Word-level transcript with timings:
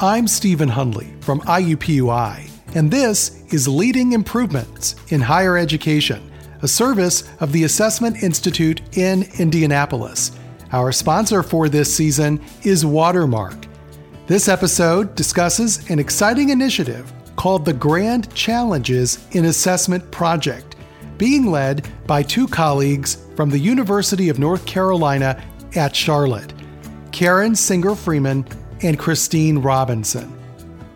I'm 0.00 0.28
Stephen 0.28 0.68
Hundley 0.68 1.12
from 1.22 1.40
IUPUI, 1.40 2.48
and 2.76 2.88
this 2.88 3.42
is 3.52 3.66
Leading 3.66 4.12
Improvements 4.12 4.94
in 5.08 5.20
Higher 5.20 5.58
Education, 5.58 6.30
a 6.62 6.68
service 6.68 7.28
of 7.40 7.50
the 7.50 7.64
Assessment 7.64 8.22
Institute 8.22 8.80
in 8.96 9.24
Indianapolis. 9.40 10.38
Our 10.70 10.92
sponsor 10.92 11.42
for 11.42 11.68
this 11.68 11.92
season 11.92 12.40
is 12.62 12.86
Watermark. 12.86 13.66
This 14.28 14.46
episode 14.46 15.16
discusses 15.16 15.90
an 15.90 15.98
exciting 15.98 16.50
initiative 16.50 17.12
called 17.34 17.64
the 17.64 17.72
Grand 17.72 18.32
Challenges 18.36 19.26
in 19.32 19.46
Assessment 19.46 20.08
Project, 20.12 20.76
being 21.16 21.50
led 21.50 21.88
by 22.06 22.22
two 22.22 22.46
colleagues 22.46 23.26
from 23.34 23.50
the 23.50 23.58
University 23.58 24.28
of 24.28 24.38
North 24.38 24.64
Carolina 24.64 25.42
at 25.74 25.96
Charlotte, 25.96 26.52
Karen 27.10 27.56
Singer 27.56 27.96
Freeman 27.96 28.46
and 28.82 28.98
Christine 28.98 29.58
Robinson. 29.58 30.32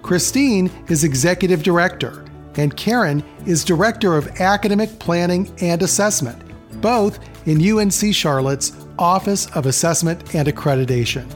Christine 0.03 0.71
is 0.89 1.05
Executive 1.05 1.63
Director, 1.63 2.25
and 2.57 2.77
Karen 2.77 3.23
is 3.47 3.65
Director 3.65 4.17
of 4.17 4.41
Academic 4.41 4.99
Planning 4.99 5.53
and 5.61 5.83
Assessment, 5.83 6.43
both 6.81 7.19
in 7.47 7.79
UNC 7.79 8.15
Charlotte's 8.15 8.73
Office 8.99 9.47
of 9.55 9.67
Assessment 9.67 10.35
and 10.35 10.49
Accreditation. 10.49 11.27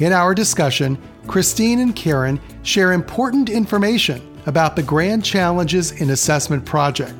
In 0.00 0.12
our 0.12 0.34
discussion, 0.34 0.96
Christine 1.26 1.80
and 1.80 1.94
Karen 1.94 2.40
share 2.62 2.92
important 2.92 3.50
information 3.50 4.22
about 4.46 4.76
the 4.76 4.82
Grand 4.82 5.24
Challenges 5.24 5.92
in 6.00 6.10
Assessment 6.10 6.64
project, 6.64 7.14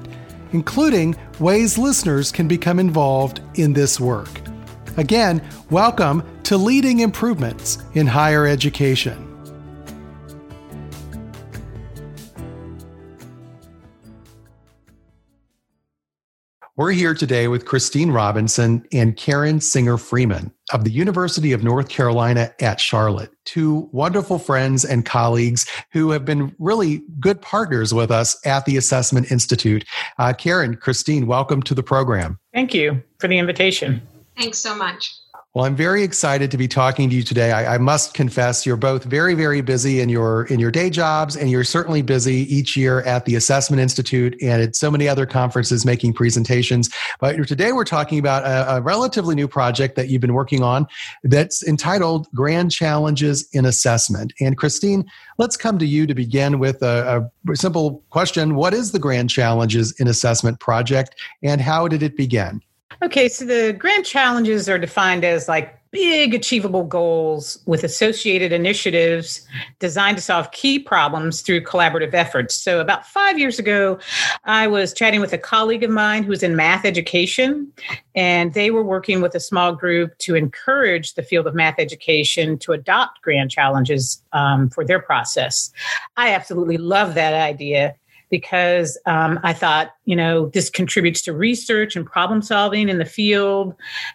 including 0.53 1.17
ways 1.41 1.77
listeners 1.77 2.33
can 2.33 2.49
become 2.49 2.79
involved 2.79 3.41
in 3.55 3.73
this 3.73 4.01
work. 4.01 4.29
Again, 4.99 5.41
welcome 5.71 6.25
to 6.43 6.57
Leading 6.57 6.99
Improvements 6.99 7.79
in 7.95 8.05
Higher 8.05 8.49
Education. 8.49 9.25
We're 16.75 16.91
here 16.91 17.15
today 17.15 17.47
with 17.47 17.65
Christine 17.65 18.11
Robinson 18.11 18.85
and 18.93 19.17
Karen 19.17 19.61
Singer 19.61 19.99
Freeman 19.99 20.53
of 20.73 20.83
the 20.83 20.91
University 20.91 21.53
of 21.53 21.63
North 21.63 21.89
Carolina 21.89 22.53
at 22.61 22.81
Charlotte, 22.81 23.31
two 23.45 23.89
wonderful 23.93 24.41
friends 24.41 24.85
and 24.85 25.07
colleagues 25.07 25.71
who 25.93 26.11
have 26.11 26.25
been 26.25 26.53
really 26.59 27.03
good 27.21 27.41
partners 27.41 27.95
with 27.95 28.11
us 28.11 28.37
at 28.45 28.65
the 28.65 28.77
Assessment 28.77 29.31
Institute. 29.31 29.85
Uh, 30.19 30.33
Karen, 30.33 30.75
Christine, 30.75 31.29
welcome 31.29 31.63
to 31.63 31.75
the 31.75 31.85
program. 31.85 32.37
Thank 32.53 32.75
you 32.75 33.01
for 33.21 33.29
the 33.29 33.39
invitation. 33.39 34.03
Thanks 34.39 34.59
so 34.59 34.75
much. 34.75 35.19
Well, 35.55 35.65
I'm 35.65 35.75
very 35.75 36.05
excited 36.05 36.51
to 36.53 36.57
be 36.57 36.69
talking 36.69 37.11
to 37.11 37.17
you 37.17 37.23
today. 37.23 37.51
I, 37.53 37.75
I, 37.75 37.79
must 37.79 38.15
confess, 38.15 38.65
you're 38.65 38.77
both 38.77 39.05
very, 39.05 39.35
very 39.35 39.61
busy 39.61 39.99
in 40.01 40.09
your 40.09 40.45
in 40.45 40.61
your 40.61 40.71
day 40.71 40.91
jobs, 40.91 41.37
and 41.37 41.51
you're 41.51 41.65
certainly 41.65 42.03
busy 42.03 42.55
each 42.55 42.77
year 42.77 43.01
at 43.03 43.25
the 43.25 43.35
Assessment 43.35 43.81
Institute 43.81 44.37
and 44.41 44.63
at 44.63 44.77
so 44.77 44.91
many 44.91 45.09
other 45.09 45.27
conferences 45.27 45.85
making 45.87 46.13
presentations. 46.13 46.91
But 47.19 47.49
today 47.49 47.73
we're 47.73 47.85
talking 47.85 48.19
about 48.19 48.45
a, 48.45 48.77
a 48.77 48.81
relatively 48.83 49.35
new 49.35 49.49
project 49.49 49.97
that 49.97 50.09
you've 50.11 50.21
been 50.21 50.35
working 50.35 50.63
on 50.63 50.87
that's 51.25 51.67
entitled 51.67 52.29
Grand 52.35 52.71
Challenges 52.71 53.49
in 53.53 53.65
Assessment. 53.65 54.35
And 54.41 54.57
Christine, 54.57 55.05
let's 55.39 55.57
come 55.57 55.79
to 55.79 55.87
you 55.87 56.07
to 56.07 56.15
begin 56.15 56.59
with 56.61 56.83
a, 56.83 57.29
a 57.51 57.57
simple 57.57 58.05
question: 58.11 58.55
What 58.55 58.75
is 58.75 58.93
the 58.93 59.01
Grand 59.01 59.31
Challenges 59.31 59.99
in 59.99 60.07
Assessment 60.07 60.61
project, 60.61 61.17
and 61.43 61.61
how 61.61 61.89
did 61.89 62.03
it 62.03 62.17
begin? 62.17 62.61
Okay, 63.03 63.29
so 63.29 63.45
the 63.45 63.73
grand 63.79 64.05
challenges 64.05 64.69
are 64.69 64.79
defined 64.79 65.25
as 65.25 65.49
like 65.49 65.79
big 65.91 66.35
achievable 66.35 66.85
goals 66.85 67.59
with 67.65 67.83
associated 67.83 68.53
initiatives 68.53 69.47
designed 69.79 70.17
to 70.17 70.23
solve 70.23 70.51
key 70.51 70.79
problems 70.79 71.41
through 71.41 71.63
collaborative 71.63 72.13
efforts. 72.13 72.55
So, 72.55 72.81
about 72.81 73.07
five 73.07 73.39
years 73.39 73.59
ago, 73.59 73.99
I 74.45 74.67
was 74.67 74.93
chatting 74.93 75.21
with 75.21 75.33
a 75.33 75.39
colleague 75.39 75.83
of 75.83 75.91
mine 75.91 76.25
who's 76.25 76.43
in 76.43 76.57
math 76.57 76.85
education, 76.85 77.73
and 78.15 78.53
they 78.55 78.71
were 78.71 78.83
working 78.83 79.21
with 79.21 79.35
a 79.35 79.41
small 79.41 79.73
group 79.73 80.17
to 80.19 80.35
encourage 80.35 81.15
the 81.15 81.23
field 81.23 81.47
of 81.47 81.55
math 81.55 81.79
education 81.79 82.59
to 82.59 82.73
adopt 82.73 83.23
grand 83.23 83.51
challenges 83.51 84.23
um, 84.33 84.69
for 84.71 84.85
their 84.85 85.01
process. 85.01 85.71
I 86.17 86.35
absolutely 86.35 86.79
love 86.79 87.15
that 87.15 87.35
idea 87.35 87.95
because 88.31 88.99
um, 89.07 89.39
I 89.43 89.53
thought, 89.53 89.91
you 90.05 90.17
know, 90.17 90.47
this 90.49 90.71
contributes 90.71 91.23
to 91.23 91.33
research 91.33 91.97
and 91.97 92.07
problem 92.07 92.43
solving 92.43 92.89
in 92.89 92.99
the 92.99 93.05
field, 93.05 93.75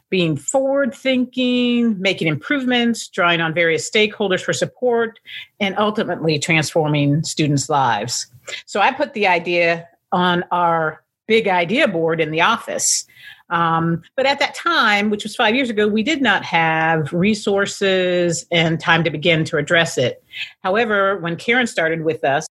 being 0.10 0.38
forward 0.38 0.94
thinking, 0.94 2.00
making 2.00 2.28
improvements, 2.28 3.08
drawing 3.08 3.42
on 3.42 3.54
various 3.54 3.90
stakeholders 3.90 4.42
for 4.42 4.54
support, 4.54 5.20
and 5.60 5.78
ultimately 5.78 6.40
transforming 6.40 7.24
students' 7.24 7.70
lives. 7.70 8.28
So 8.66 8.82
I 8.82 8.92
put 8.92 9.14
the 9.14 9.28
idea 9.28 9.88
on 10.12 10.44
our 10.52 11.04
big 11.28 11.48
idea 11.48 11.88
board 11.88 12.20
in 12.20 12.32
the 12.32 12.42
office. 12.42 13.06
Um, 13.50 14.02
but 14.16 14.26
at 14.26 14.40
that 14.40 14.56
time, 14.56 15.10
which 15.10 15.24
was 15.24 15.36
five 15.36 15.54
years 15.54 15.70
ago, 15.70 15.88
we 15.88 16.02
did 16.02 16.22
not 16.22 16.44
have 16.44 17.14
resources 17.14 18.46
and 18.52 18.80
time 18.80 19.04
to 19.04 19.12
begin 19.12 19.46
to 19.46 19.58
address 19.58 19.98
it. 19.98 20.24
However, 20.64 21.20
when 21.20 21.36
Karen 21.36 21.68
started 21.68 22.04
with 22.04 22.24
us, 22.24 22.48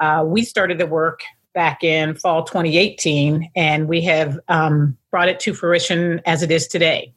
uh, 0.00 0.24
we 0.26 0.44
started 0.44 0.78
the 0.78 0.86
work 0.86 1.20
back 1.54 1.82
in 1.82 2.14
fall 2.14 2.44
2018, 2.44 3.50
and 3.56 3.88
we 3.88 4.02
have 4.02 4.38
um, 4.48 4.96
brought 5.10 5.28
it 5.28 5.40
to 5.40 5.54
fruition 5.54 6.20
as 6.26 6.42
it 6.42 6.50
is 6.50 6.68
today. 6.68 7.12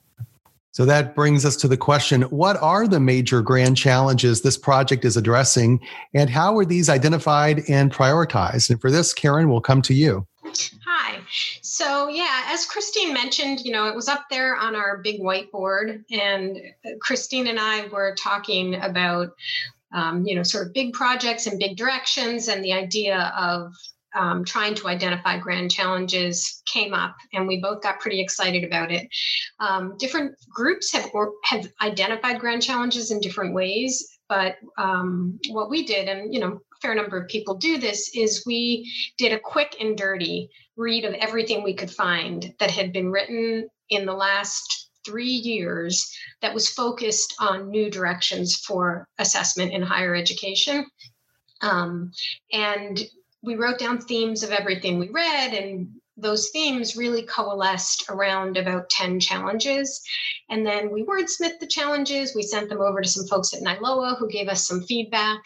So 0.71 0.85
that 0.85 1.13
brings 1.13 1.45
us 1.45 1.55
to 1.57 1.67
the 1.67 1.75
question 1.75 2.21
what 2.23 2.55
are 2.57 2.87
the 2.87 2.99
major 2.99 3.41
grand 3.41 3.75
challenges 3.75 4.41
this 4.41 4.57
project 4.57 5.03
is 5.03 5.17
addressing, 5.17 5.79
and 6.13 6.29
how 6.29 6.57
are 6.57 6.65
these 6.65 6.89
identified 6.89 7.63
and 7.67 7.91
prioritized? 7.91 8.69
And 8.69 8.79
for 8.79 8.89
this, 8.89 9.13
Karen, 9.13 9.49
we'll 9.49 9.61
come 9.61 9.81
to 9.83 9.93
you. 9.93 10.25
Hi. 10.85 11.19
So, 11.61 12.07
yeah, 12.07 12.43
as 12.47 12.65
Christine 12.65 13.13
mentioned, 13.13 13.61
you 13.61 13.71
know, 13.71 13.87
it 13.87 13.95
was 13.95 14.07
up 14.07 14.25
there 14.29 14.55
on 14.55 14.75
our 14.75 14.97
big 14.97 15.21
whiteboard, 15.21 16.03
and 16.11 16.57
Christine 17.01 17.47
and 17.47 17.59
I 17.59 17.87
were 17.87 18.15
talking 18.15 18.75
about 18.75 19.31
um, 19.93 20.25
you 20.25 20.35
know, 20.35 20.43
sort 20.43 20.67
of 20.67 20.73
big 20.73 20.93
projects 20.93 21.47
and 21.47 21.59
big 21.59 21.77
directions, 21.77 22.47
and 22.47 22.63
the 22.63 22.73
idea 22.73 23.33
of 23.37 23.73
um, 24.15 24.43
trying 24.43 24.75
to 24.75 24.87
identify 24.87 25.37
grand 25.37 25.71
challenges 25.71 26.61
came 26.71 26.93
up, 26.93 27.15
and 27.33 27.47
we 27.47 27.61
both 27.61 27.81
got 27.81 27.99
pretty 27.99 28.21
excited 28.21 28.63
about 28.63 28.91
it. 28.91 29.07
Um, 29.59 29.95
different 29.97 30.35
groups 30.49 30.91
have 30.93 31.09
or, 31.13 31.33
have 31.45 31.67
identified 31.81 32.39
grand 32.39 32.63
challenges 32.63 33.11
in 33.11 33.19
different 33.19 33.53
ways, 33.53 34.19
but 34.27 34.55
um, 34.77 35.39
what 35.49 35.69
we 35.69 35.85
did, 35.85 36.07
and 36.07 36.33
you 36.33 36.39
know, 36.39 36.53
a 36.53 36.81
fair 36.81 36.95
number 36.95 37.17
of 37.17 37.27
people 37.27 37.55
do 37.55 37.77
this, 37.77 38.15
is 38.15 38.45
we 38.45 38.91
did 39.17 39.33
a 39.33 39.39
quick 39.39 39.75
and 39.79 39.97
dirty 39.97 40.49
read 40.75 41.05
of 41.05 41.13
everything 41.15 41.61
we 41.61 41.73
could 41.73 41.91
find 41.91 42.53
that 42.59 42.71
had 42.71 42.93
been 42.93 43.11
written 43.11 43.67
in 43.89 44.05
the 44.05 44.13
last 44.13 44.78
three 45.05 45.25
years 45.25 46.15
that 46.41 46.53
was 46.53 46.69
focused 46.69 47.35
on 47.39 47.69
new 47.69 47.89
directions 47.89 48.55
for 48.55 49.07
assessment 49.17 49.73
in 49.73 49.81
higher 49.81 50.15
education. 50.15 50.85
Um, 51.61 52.11
and 52.51 52.99
we 53.41 53.55
wrote 53.55 53.79
down 53.79 53.99
themes 53.99 54.43
of 54.43 54.51
everything 54.51 54.99
we 54.99 55.09
read, 55.09 55.53
and 55.53 55.89
those 56.21 56.49
themes 56.49 56.97
really 56.97 57.23
coalesced 57.23 58.09
around 58.09 58.57
about 58.57 58.89
10 58.89 59.19
challenges. 59.19 60.01
And 60.49 60.65
then 60.65 60.91
we 60.91 61.03
wordsmithed 61.03 61.59
the 61.59 61.67
challenges. 61.67 62.35
We 62.35 62.43
sent 62.43 62.69
them 62.69 62.81
over 62.81 63.01
to 63.01 63.09
some 63.09 63.27
folks 63.27 63.53
at 63.53 63.61
NILOA 63.61 64.17
who 64.19 64.29
gave 64.29 64.49
us 64.49 64.67
some 64.67 64.81
feedback. 64.83 65.39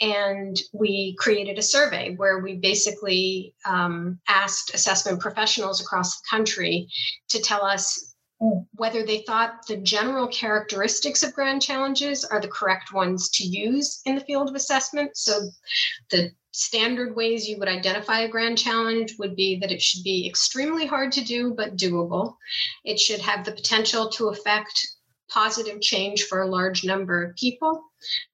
And 0.00 0.60
we 0.72 1.16
created 1.18 1.58
a 1.58 1.62
survey 1.62 2.14
where 2.16 2.40
we 2.40 2.56
basically 2.56 3.54
um, 3.64 4.18
asked 4.28 4.74
assessment 4.74 5.20
professionals 5.20 5.80
across 5.80 6.20
the 6.20 6.26
country 6.30 6.88
to 7.28 7.40
tell 7.40 7.64
us 7.64 8.09
whether 8.40 9.04
they 9.04 9.22
thought 9.26 9.66
the 9.66 9.76
general 9.76 10.26
characteristics 10.28 11.22
of 11.22 11.34
grand 11.34 11.60
challenges 11.60 12.24
are 12.24 12.40
the 12.40 12.48
correct 12.48 12.92
ones 12.92 13.28
to 13.28 13.44
use 13.44 14.00
in 14.06 14.14
the 14.14 14.24
field 14.24 14.48
of 14.48 14.54
assessment. 14.54 15.16
So, 15.16 15.50
the 16.10 16.30
standard 16.52 17.14
ways 17.14 17.48
you 17.48 17.58
would 17.58 17.68
identify 17.68 18.20
a 18.20 18.28
grand 18.28 18.58
challenge 18.58 19.14
would 19.18 19.36
be 19.36 19.58
that 19.60 19.70
it 19.70 19.82
should 19.82 20.02
be 20.02 20.26
extremely 20.26 20.86
hard 20.86 21.12
to 21.12 21.24
do 21.24 21.54
but 21.54 21.76
doable. 21.76 22.36
It 22.84 22.98
should 22.98 23.20
have 23.20 23.44
the 23.44 23.52
potential 23.52 24.08
to 24.10 24.28
affect 24.28 24.88
positive 25.30 25.80
change 25.80 26.24
for 26.24 26.42
a 26.42 26.46
large 26.46 26.84
number 26.84 27.22
of 27.22 27.36
people. 27.36 27.82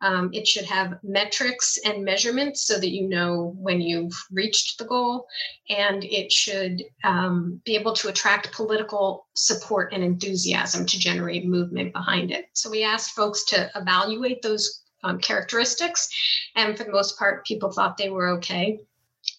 Um, 0.01 0.31
it 0.33 0.47
should 0.47 0.65
have 0.65 0.99
metrics 1.03 1.79
and 1.85 2.05
measurements 2.05 2.67
so 2.67 2.79
that 2.79 2.91
you 2.91 3.09
know 3.09 3.55
when 3.59 3.81
you've 3.81 4.15
reached 4.31 4.79
the 4.79 4.85
goal. 4.85 5.27
And 5.69 6.05
it 6.05 6.33
should 6.33 6.85
um, 7.05 7.61
be 7.65 7.77
able 7.77 7.93
to 7.95 8.09
attract 8.09 8.53
political 8.53 9.27
support 9.35 9.93
and 9.93 10.03
enthusiasm 10.03 10.87
to 10.87 10.99
generate 10.99 11.47
movement 11.47 11.93
behind 11.93 12.31
it. 12.31 12.47
So 12.53 12.71
we 12.71 12.83
asked 12.83 13.11
folks 13.11 13.45
to 13.47 13.71
evaluate 13.75 14.43
those 14.43 14.83
um, 15.03 15.19
characteristics. 15.19 16.09
And 16.55 16.77
for 16.77 16.85
the 16.85 16.93
most 16.93 17.19
part, 17.19 17.47
people 17.47 17.71
thought 17.71 17.97
they 17.97 18.11
were 18.11 18.29
okay. 18.39 18.81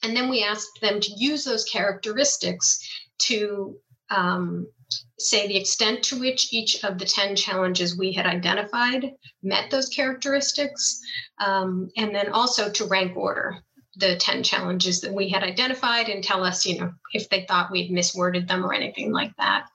And 0.03 0.15
then 0.15 0.29
we 0.29 0.43
asked 0.43 0.79
them 0.81 0.99
to 0.99 1.11
use 1.17 1.43
those 1.43 1.65
characteristics 1.65 2.87
to 3.19 3.77
um, 4.09 4.67
say 5.19 5.47
the 5.47 5.57
extent 5.57 6.03
to 6.03 6.19
which 6.19 6.53
each 6.53 6.83
of 6.83 6.97
the 6.97 7.05
10 7.05 7.35
challenges 7.35 7.97
we 7.97 8.11
had 8.11 8.25
identified 8.25 9.11
met 9.41 9.71
those 9.71 9.89
characteristics, 9.89 10.99
um, 11.39 11.89
and 11.97 12.13
then 12.15 12.29
also 12.29 12.71
to 12.71 12.85
rank 12.85 13.15
order 13.17 13.57
the 13.97 14.15
10 14.17 14.43
challenges 14.43 15.01
that 15.01 15.13
we 15.13 15.27
had 15.27 15.43
identified 15.43 16.07
and 16.07 16.23
tell 16.23 16.43
us, 16.43 16.65
you 16.65 16.79
know, 16.79 16.91
if 17.13 17.27
they 17.29 17.45
thought 17.47 17.71
we'd 17.71 17.91
misworded 17.91 18.47
them 18.47 18.63
or 18.63 18.73
anything 18.73 19.11
like 19.11 19.35
that. 19.37 19.67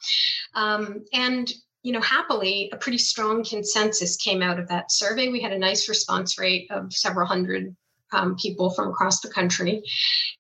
Um, 0.55 1.05
and 1.13 1.53
you 1.83 1.93
know, 1.93 2.01
happily, 2.01 2.71
a 2.73 2.77
pretty 2.77 2.99
strong 2.99 3.43
consensus 3.43 4.17
came 4.17 4.41
out 4.41 4.61
of 4.61 4.69
that 4.69 4.93
survey. 4.93 5.29
We 5.29 5.41
had 5.41 5.53
a 5.53 5.59
nice 5.59 5.89
response 5.89 6.39
rate 6.39 6.71
of 6.71 6.93
several 6.93 7.27
hundred 7.27 7.75
um, 8.13 8.37
people 8.37 8.71
from 8.71 8.89
across 8.89 9.21
the 9.21 9.31
country. 9.31 9.83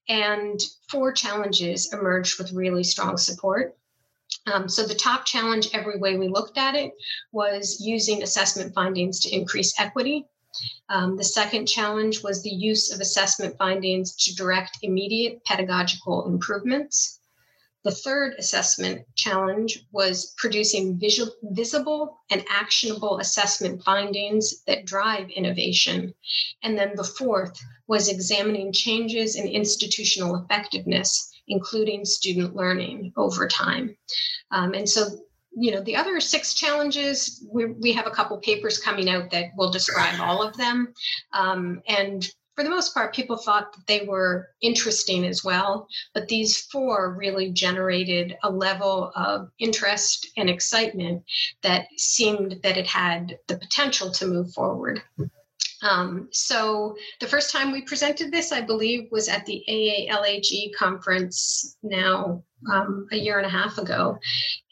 And 0.09 0.61
four 0.89 1.13
challenges 1.13 1.93
emerged 1.93 2.39
with 2.39 2.53
really 2.53 2.85
strong 2.85 3.17
support. 3.17 3.77
Um, 4.47 4.69
so, 4.69 4.85
the 4.85 4.95
top 4.95 5.25
challenge, 5.25 5.69
every 5.73 5.99
way 5.99 6.17
we 6.17 6.29
looked 6.29 6.59
at 6.59 6.75
it, 6.75 6.93
was 7.31 7.81
using 7.81 8.23
assessment 8.23 8.75
findings 8.75 9.21
to 9.21 9.31
increase 9.35 9.79
equity. 9.79 10.27
Um, 10.89 11.17
the 11.17 11.25
second 11.25 11.67
challenge 11.67 12.23
was 12.23 12.43
the 12.43 12.51
use 12.51 12.93
of 12.93 13.01
assessment 13.01 13.57
findings 13.57 14.15
to 14.17 14.35
direct 14.35 14.79
immediate 14.83 15.45
pedagogical 15.45 16.27
improvements. 16.27 17.21
The 17.85 17.91
third 17.91 18.35
assessment 18.39 19.07
challenge 19.17 19.87
was 19.91 20.35
producing 20.37 21.01
visual, 21.01 21.33
visible 21.43 22.21
and 22.31 22.45
actionable 22.49 23.19
assessment 23.19 23.83
findings 23.83 24.63
that 24.69 24.85
drive 24.85 25.31
innovation. 25.31 26.15
And 26.63 26.79
then 26.79 26.95
the 26.95 27.03
fourth 27.03 27.59
was 27.89 28.09
examining 28.09 28.73
changes 28.73 29.35
in 29.35 29.49
institutional 29.49 30.37
effectiveness, 30.37 31.32
including 31.49 32.05
student 32.05 32.55
learning 32.55 33.13
over 33.17 33.47
time. 33.47 33.97
Um, 34.51 34.75
and 34.75 34.89
so 34.89 35.07
you 35.55 35.71
know 35.71 35.83
the 35.83 35.97
other 35.97 36.19
six 36.19 36.55
challenges 36.55 37.47
we, 37.53 37.67
we 37.67 37.93
have 37.93 38.07
a 38.07 38.11
couple 38.11 38.39
papers 38.39 38.79
coming 38.79 39.11
out 39.11 39.31
that 39.31 39.51
will 39.55 39.71
describe 39.71 40.19
all 40.19 40.43
of 40.43 40.57
them 40.57 40.95
um, 41.35 41.83
and 41.89 42.27
for 42.55 42.65
the 42.65 42.71
most 42.71 42.93
part, 42.93 43.15
people 43.15 43.37
thought 43.37 43.73
that 43.73 43.87
they 43.87 44.05
were 44.07 44.51
interesting 44.61 45.25
as 45.25 45.43
well. 45.43 45.89
But 46.13 46.29
these 46.29 46.61
four 46.67 47.15
really 47.15 47.51
generated 47.51 48.37
a 48.43 48.51
level 48.51 49.11
of 49.17 49.49
interest 49.59 50.29
and 50.37 50.51
excitement 50.51 51.25
that 51.63 51.87
seemed 51.97 52.61
that 52.63 52.77
it 52.77 52.87
had 52.87 53.39
the 53.49 53.57
potential 53.57 54.11
to 54.13 54.27
move 54.27 54.53
forward. 54.53 55.03
Um, 55.83 56.29
so 56.31 56.97
the 57.21 57.27
first 57.27 57.53
time 57.53 57.73
we 57.73 57.83
presented 57.83 58.31
this, 58.31 58.53
I 58.53 58.61
believe, 58.61 59.09
was 59.11 59.29
at 59.29 59.45
the 59.47 59.65
AALHE 59.69 60.73
conference 60.79 61.77
now 61.83 62.45
um, 62.73 63.09
a 63.11 63.17
year 63.17 63.39
and 63.39 63.47
a 63.47 63.51
half 63.51 63.79
ago. 63.79 64.17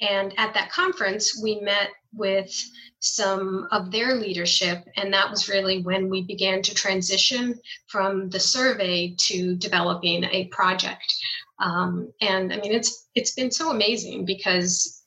And 0.01 0.33
at 0.39 0.55
that 0.55 0.71
conference, 0.71 1.41
we 1.43 1.61
met 1.61 1.91
with 2.13 2.53
some 3.01 3.67
of 3.73 3.91
their 3.91 4.15
leadership. 4.15 4.85
And 4.97 5.13
that 5.13 5.31
was 5.31 5.49
really 5.49 5.83
when 5.83 6.09
we 6.09 6.23
began 6.23 6.63
to 6.63 6.75
transition 6.75 7.59
from 7.89 8.29
the 8.31 8.41
survey 8.41 9.17
to 9.27 9.57
developing 9.57 10.25
a 10.25 10.47
project. 10.47 11.13
Um, 11.59 12.13
and 12.21 12.53
I 12.53 12.57
mean, 12.57 12.73
it's 12.73 13.09
it's 13.15 13.33
been 13.33 13.51
so 13.51 13.71
amazing 13.71 14.25
because 14.25 15.03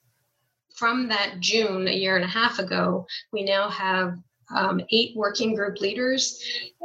from 0.75 1.07
that 1.07 1.35
June 1.39 1.87
a 1.87 1.91
year 1.91 2.15
and 2.15 2.25
a 2.25 2.27
half 2.27 2.59
ago, 2.59 3.05
we 3.31 3.43
now 3.43 3.69
have 3.69 4.17
um, 4.49 4.81
eight 4.91 5.15
working 5.15 5.55
group 5.55 5.79
leaders 5.81 6.43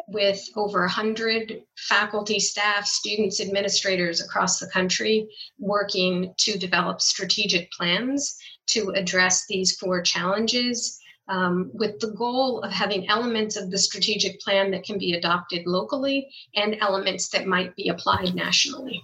with 0.09 0.49
over 0.57 0.81
100 0.81 1.63
faculty, 1.77 2.39
staff, 2.39 2.87
students, 2.87 3.41
administrators 3.41 4.23
across 4.23 4.59
the 4.59 4.69
country 4.69 5.29
working 5.59 6.33
to 6.39 6.59
develop 6.59 7.01
strategic 7.01 7.71
plans 7.73 8.39
to 8.67 8.91
address 8.91 9.47
these 9.47 9.77
four 9.77 10.03
challenges 10.03 11.01
um, 11.29 11.71
with 11.75 12.01
the 12.01 12.13
goal 12.13 12.63
of 12.63 12.73
having 12.73 13.09
elements 13.09 13.57
of 13.57 13.71
the 13.71 13.79
strategic 13.79 14.41
plan 14.41 14.71
that 14.71 14.85
can 14.85 14.99
be 14.99 15.13
adopted 15.13 15.67
locally 15.67 16.29
and 16.55 16.77
elements 16.81 17.29
that 17.31 17.47
might 17.47 17.75
be 17.77 17.89
applied 17.89 18.35
nationally. 18.35 19.03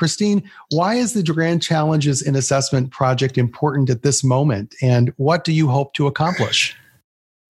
Christine, 0.00 0.42
why 0.70 0.94
is 0.94 1.12
the 1.12 1.22
Grand 1.22 1.60
Challenges 1.60 2.22
in 2.22 2.34
Assessment 2.34 2.90
project 2.90 3.36
important 3.36 3.90
at 3.90 4.00
this 4.00 4.24
moment, 4.24 4.74
and 4.80 5.12
what 5.18 5.44
do 5.44 5.52
you 5.52 5.68
hope 5.68 5.92
to 5.92 6.06
accomplish? 6.06 6.74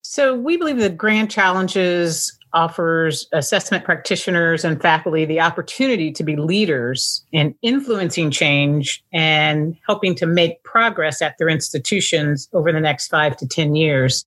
So, 0.01 0.35
we 0.35 0.57
believe 0.57 0.75
the 0.75 0.89
Grand 0.89 1.31
Challenges 1.31 2.37
offers 2.51 3.25
assessment 3.31 3.85
practitioners 3.85 4.65
and 4.65 4.81
faculty 4.81 5.23
the 5.23 5.39
opportunity 5.39 6.11
to 6.11 6.25
be 6.25 6.35
leaders 6.35 7.23
in 7.31 7.55
influencing 7.61 8.31
change 8.31 9.01
and 9.13 9.77
helping 9.87 10.13
to 10.15 10.25
make 10.25 10.61
progress 10.63 11.21
at 11.21 11.37
their 11.37 11.47
institutions 11.47 12.49
over 12.51 12.73
the 12.73 12.81
next 12.81 13.07
five 13.07 13.37
to 13.37 13.47
10 13.47 13.75
years. 13.75 14.25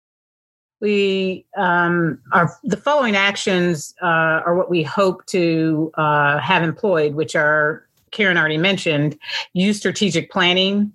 We 0.81 1.45
um, 1.59 2.19
are 2.33 2.51
the 2.65 2.79
following 2.79 3.17
actions 3.17 3.95
uh, 4.03 4.07
are 4.47 4.57
what 4.57 4.71
we 4.71 4.83
hope 4.83 5.27
to 5.27 5.93
uh, 5.99 6.39
have 6.39 6.63
employed, 6.63 7.17
which 7.17 7.37
are 7.37 7.87
Karen 8.15 8.39
already 8.39 8.57
mentioned, 8.57 9.19
use 9.53 9.77
strategic 9.77 10.31
planning 10.31 10.93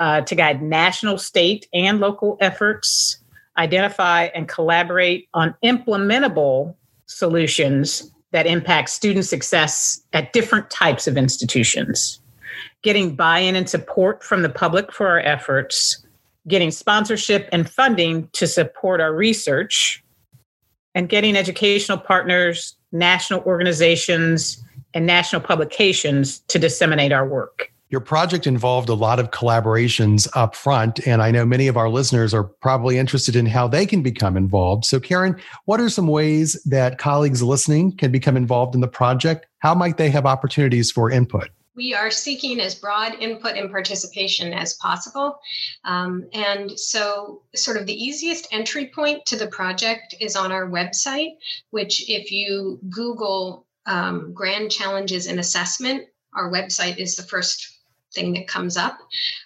uh, 0.00 0.22
to 0.22 0.34
guide 0.34 0.60
national, 0.60 1.18
state, 1.18 1.68
and 1.72 2.00
local 2.00 2.36
efforts, 2.40 3.18
identify 3.56 4.24
and 4.34 4.48
collaborate 4.48 5.28
on 5.34 5.54
implementable 5.62 6.74
solutions 7.06 8.10
that 8.32 8.46
impact 8.46 8.88
student 8.88 9.26
success 9.26 10.02
at 10.14 10.32
different 10.32 10.70
types 10.70 11.06
of 11.06 11.16
institutions, 11.16 12.20
getting 12.82 13.14
buy 13.14 13.38
in 13.38 13.54
and 13.54 13.68
support 13.68 14.24
from 14.24 14.42
the 14.42 14.48
public 14.48 14.90
for 14.90 15.06
our 15.06 15.20
efforts, 15.20 16.04
getting 16.48 16.70
sponsorship 16.70 17.48
and 17.52 17.70
funding 17.70 18.28
to 18.32 18.46
support 18.46 19.00
our 19.00 19.14
research, 19.14 20.02
and 20.94 21.08
getting 21.08 21.36
educational 21.36 21.98
partners, 21.98 22.74
national 22.90 23.40
organizations, 23.42 24.62
and 24.94 25.06
national 25.06 25.42
publications 25.42 26.40
to 26.48 26.58
disseminate 26.58 27.12
our 27.12 27.26
work. 27.26 27.72
Your 27.90 28.00
project 28.00 28.46
involved 28.46 28.88
a 28.88 28.94
lot 28.94 29.20
of 29.20 29.32
collaborations 29.32 30.26
up 30.34 30.56
front, 30.56 31.06
and 31.06 31.20
I 31.20 31.30
know 31.30 31.44
many 31.44 31.68
of 31.68 31.76
our 31.76 31.90
listeners 31.90 32.32
are 32.32 32.44
probably 32.44 32.96
interested 32.96 33.36
in 33.36 33.44
how 33.44 33.68
they 33.68 33.84
can 33.84 34.02
become 34.02 34.34
involved. 34.34 34.86
So, 34.86 34.98
Karen, 34.98 35.36
what 35.66 35.78
are 35.78 35.90
some 35.90 36.06
ways 36.06 36.60
that 36.64 36.96
colleagues 36.96 37.42
listening 37.42 37.94
can 37.94 38.10
become 38.10 38.34
involved 38.34 38.74
in 38.74 38.80
the 38.80 38.88
project? 38.88 39.46
How 39.58 39.74
might 39.74 39.98
they 39.98 40.08
have 40.08 40.24
opportunities 40.24 40.90
for 40.90 41.10
input? 41.10 41.50
we 41.74 41.94
are 41.94 42.10
seeking 42.10 42.60
as 42.60 42.74
broad 42.74 43.14
input 43.14 43.56
and 43.56 43.70
participation 43.70 44.52
as 44.52 44.74
possible. 44.74 45.38
Um, 45.84 46.28
and 46.32 46.78
so, 46.78 47.42
sort 47.54 47.76
of 47.76 47.86
the 47.86 47.94
easiest 47.94 48.46
entry 48.52 48.90
point 48.94 49.24
to 49.26 49.36
the 49.36 49.46
project 49.46 50.14
is 50.20 50.36
on 50.36 50.52
our 50.52 50.68
website, 50.68 51.36
which, 51.70 52.08
if 52.10 52.30
you 52.30 52.78
Google 52.90 53.66
um, 53.86 54.32
grand 54.32 54.70
challenges 54.70 55.26
in 55.26 55.38
assessment, 55.38 56.04
our 56.34 56.50
website 56.50 56.98
is 56.98 57.16
the 57.16 57.22
first 57.22 57.72
thing 58.14 58.32
that 58.34 58.46
comes 58.46 58.76
up. 58.76 58.98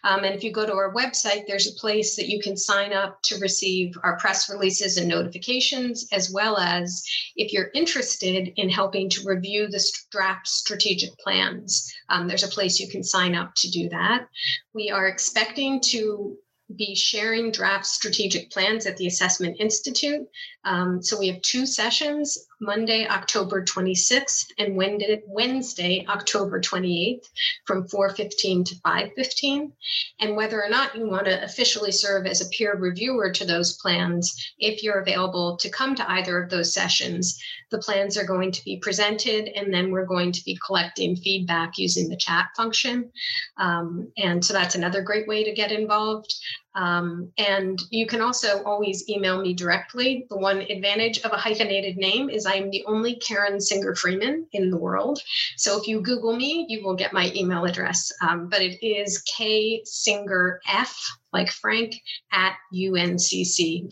Um, 0.04 0.24
and 0.24 0.34
if 0.34 0.42
you 0.42 0.52
go 0.52 0.66
to 0.66 0.74
our 0.74 0.92
website, 0.92 1.46
there's 1.46 1.68
a 1.68 1.80
place 1.80 2.16
that 2.16 2.28
you 2.28 2.40
can 2.40 2.56
sign 2.56 2.92
up 2.92 3.22
to 3.24 3.38
receive 3.38 3.94
our 4.02 4.18
press 4.18 4.50
releases 4.50 4.96
and 4.96 5.08
notifications, 5.08 6.08
as 6.12 6.30
well 6.30 6.58
as 6.58 7.04
if 7.36 7.52
you're 7.52 7.70
interested 7.74 8.52
in 8.56 8.68
helping 8.68 9.08
to 9.10 9.24
review 9.24 9.68
the 9.68 9.84
draft 10.10 10.48
strategic 10.48 11.16
plans, 11.18 11.92
um, 12.08 12.26
there's 12.26 12.44
a 12.44 12.48
place 12.48 12.80
you 12.80 12.88
can 12.88 13.02
sign 13.02 13.34
up 13.34 13.52
to 13.56 13.70
do 13.70 13.88
that. 13.88 14.26
We 14.74 14.90
are 14.90 15.06
expecting 15.06 15.80
to 15.86 16.36
be 16.74 16.96
sharing 16.96 17.52
draft 17.52 17.86
strategic 17.86 18.50
plans 18.50 18.86
at 18.86 18.96
the 18.96 19.06
Assessment 19.06 19.56
Institute. 19.60 20.26
Um, 20.64 21.00
so 21.00 21.16
we 21.16 21.28
have 21.28 21.40
two 21.42 21.64
sessions 21.64 22.36
Monday, 22.60 23.06
October 23.06 23.62
26th, 23.62 24.46
and 24.58 24.76
Wednesday, 24.76 26.06
October 26.08 26.60
28th, 26.60 27.28
from 27.66 27.86
4:15 27.88 28.64
to 28.64 28.74
5:15. 28.84 29.72
And 30.20 30.36
whether 30.36 30.62
or 30.62 30.68
not 30.68 30.96
you 30.96 31.08
want 31.08 31.26
to 31.26 31.44
officially 31.44 31.92
serve 31.92 32.26
as 32.26 32.40
a 32.40 32.48
peer 32.48 32.74
reviewer 32.76 33.30
to 33.32 33.44
those 33.44 33.76
plans, 33.76 34.52
if 34.58 34.82
you're 34.82 35.00
available 35.00 35.56
to 35.58 35.68
come 35.68 35.94
to 35.96 36.10
either 36.10 36.42
of 36.42 36.50
those 36.50 36.72
sessions, 36.72 37.38
the 37.70 37.78
plans 37.78 38.16
are 38.16 38.24
going 38.24 38.52
to 38.52 38.64
be 38.64 38.78
presented, 38.78 39.48
and 39.48 39.72
then 39.72 39.90
we're 39.90 40.06
going 40.06 40.32
to 40.32 40.44
be 40.44 40.58
collecting 40.64 41.16
feedback 41.16 41.76
using 41.76 42.08
the 42.08 42.16
chat 42.16 42.48
function. 42.56 43.10
Um, 43.58 44.12
and 44.16 44.44
so 44.44 44.52
that's 44.52 44.74
another 44.76 45.02
great 45.02 45.26
way 45.26 45.44
to 45.44 45.52
get 45.52 45.72
involved. 45.72 46.34
Um, 46.76 47.32
and 47.38 47.80
you 47.90 48.06
can 48.06 48.20
also 48.20 48.62
always 48.64 49.08
email 49.08 49.40
me 49.40 49.54
directly. 49.54 50.26
The 50.28 50.36
one 50.36 50.60
advantage 50.60 51.20
of 51.20 51.32
a 51.32 51.36
hyphenated 51.36 51.96
name 51.96 52.28
is 52.28 52.44
I'm 52.44 52.70
the 52.70 52.84
only 52.86 53.16
Karen 53.16 53.60
Singer 53.60 53.94
Freeman 53.94 54.46
in 54.52 54.70
the 54.70 54.76
world. 54.76 55.20
So 55.56 55.80
if 55.80 55.88
you 55.88 56.02
Google 56.02 56.36
me, 56.36 56.66
you 56.68 56.84
will 56.84 56.94
get 56.94 57.14
my 57.14 57.32
email 57.34 57.64
address. 57.64 58.12
Um, 58.20 58.50
but 58.50 58.60
it 58.60 58.86
is 58.86 59.22
K 59.22 59.80
Singer 59.84 60.60
F, 60.68 61.02
like 61.32 61.48
Frank, 61.48 61.94
at 62.30 62.56
uncc.edu. 62.74 63.88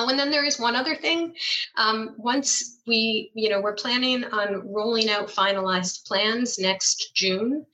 Oh, 0.00 0.08
and 0.08 0.18
then 0.18 0.30
there 0.30 0.46
is 0.46 0.58
one 0.58 0.74
other 0.76 0.94
thing. 0.94 1.34
Um, 1.76 2.14
once 2.16 2.78
we, 2.86 3.30
you 3.34 3.50
know, 3.50 3.60
we're 3.60 3.74
planning 3.74 4.24
on 4.24 4.66
rolling 4.66 5.10
out 5.10 5.28
finalized 5.28 6.06
plans 6.06 6.58
next 6.58 7.14
June, 7.14 7.66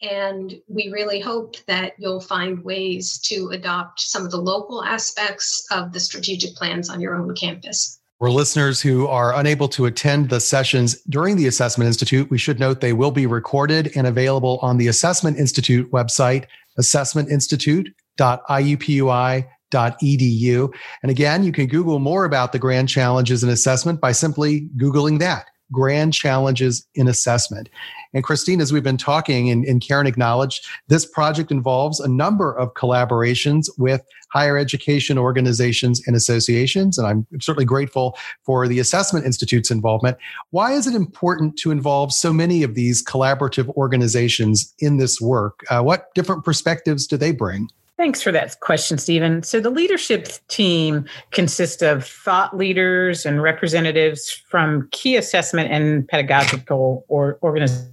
and 0.00 0.54
we 0.68 0.92
really 0.92 1.18
hope 1.18 1.56
that 1.66 1.94
you'll 1.98 2.20
find 2.20 2.62
ways 2.62 3.18
to 3.24 3.48
adopt 3.48 4.00
some 4.00 4.24
of 4.24 4.30
the 4.30 4.36
local 4.36 4.84
aspects 4.84 5.66
of 5.72 5.92
the 5.92 5.98
strategic 5.98 6.54
plans 6.54 6.88
on 6.88 7.00
your 7.00 7.16
own 7.16 7.34
campus. 7.34 7.98
For 8.20 8.30
listeners 8.30 8.80
who 8.80 9.08
are 9.08 9.34
unable 9.34 9.66
to 9.70 9.86
attend 9.86 10.30
the 10.30 10.38
sessions 10.38 11.02
during 11.08 11.34
the 11.34 11.48
Assessment 11.48 11.88
Institute, 11.88 12.30
we 12.30 12.38
should 12.38 12.60
note 12.60 12.80
they 12.80 12.92
will 12.92 13.10
be 13.10 13.26
recorded 13.26 13.90
and 13.96 14.06
available 14.06 14.60
on 14.62 14.76
the 14.76 14.86
Assessment 14.86 15.36
Institute 15.36 15.90
website, 15.90 16.44
assessmentinstitute.iupui.com 16.78 19.48
edu. 19.72 20.72
And 21.02 21.10
again, 21.10 21.42
you 21.44 21.52
can 21.52 21.66
Google 21.66 21.98
more 21.98 22.24
about 22.24 22.52
the 22.52 22.58
grand 22.58 22.88
challenges 22.88 23.42
in 23.42 23.48
assessment 23.48 24.00
by 24.00 24.12
simply 24.12 24.68
Googling 24.76 25.18
that 25.18 25.46
grand 25.72 26.12
challenges 26.14 26.86
in 26.94 27.08
assessment. 27.08 27.68
And 28.14 28.22
Christine, 28.22 28.60
as 28.60 28.72
we've 28.72 28.82
been 28.82 28.98
talking 28.98 29.50
and, 29.50 29.64
and, 29.64 29.80
Karen 29.80 30.06
acknowledged, 30.06 30.66
this 30.88 31.06
project 31.06 31.50
involves 31.50 31.98
a 31.98 32.08
number 32.08 32.56
of 32.56 32.74
collaborations 32.74 33.70
with 33.78 34.02
higher 34.30 34.58
education 34.58 35.18
organizations 35.18 36.06
and 36.06 36.14
associations. 36.14 36.98
And 36.98 37.06
I'm 37.06 37.26
certainly 37.40 37.64
grateful 37.64 38.16
for 38.44 38.68
the 38.68 38.78
Assessment 38.78 39.24
Institute's 39.24 39.70
involvement. 39.70 40.18
Why 40.50 40.72
is 40.72 40.86
it 40.86 40.94
important 40.94 41.56
to 41.58 41.70
involve 41.70 42.12
so 42.12 42.32
many 42.32 42.62
of 42.62 42.74
these 42.74 43.02
collaborative 43.02 43.68
organizations 43.70 44.74
in 44.78 44.98
this 44.98 45.20
work? 45.20 45.60
Uh, 45.70 45.82
what 45.82 46.14
different 46.14 46.44
perspectives 46.44 47.06
do 47.06 47.16
they 47.16 47.32
bring? 47.32 47.68
Thanks 48.02 48.20
for 48.20 48.32
that 48.32 48.58
question, 48.58 48.98
Stephen. 48.98 49.44
So, 49.44 49.60
the 49.60 49.70
leadership 49.70 50.26
team 50.48 51.04
consists 51.30 51.82
of 51.82 52.04
thought 52.04 52.56
leaders 52.56 53.24
and 53.24 53.40
representatives 53.40 54.28
from 54.28 54.88
key 54.90 55.14
assessment 55.14 55.70
and 55.70 56.08
pedagogical 56.08 57.04
or 57.06 57.38
organizations. 57.44 57.92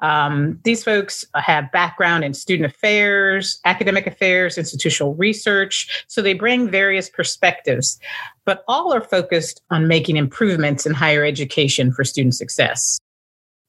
Um, 0.00 0.58
these 0.64 0.82
folks 0.82 1.24
have 1.36 1.70
background 1.70 2.24
in 2.24 2.34
student 2.34 2.68
affairs, 2.68 3.60
academic 3.64 4.08
affairs, 4.08 4.58
institutional 4.58 5.14
research, 5.14 6.04
so 6.08 6.20
they 6.20 6.34
bring 6.34 6.68
various 6.68 7.08
perspectives, 7.08 8.00
but 8.44 8.64
all 8.66 8.92
are 8.92 9.00
focused 9.00 9.62
on 9.70 9.86
making 9.86 10.16
improvements 10.16 10.86
in 10.86 10.92
higher 10.92 11.24
education 11.24 11.92
for 11.92 12.02
student 12.02 12.34
success. 12.34 12.98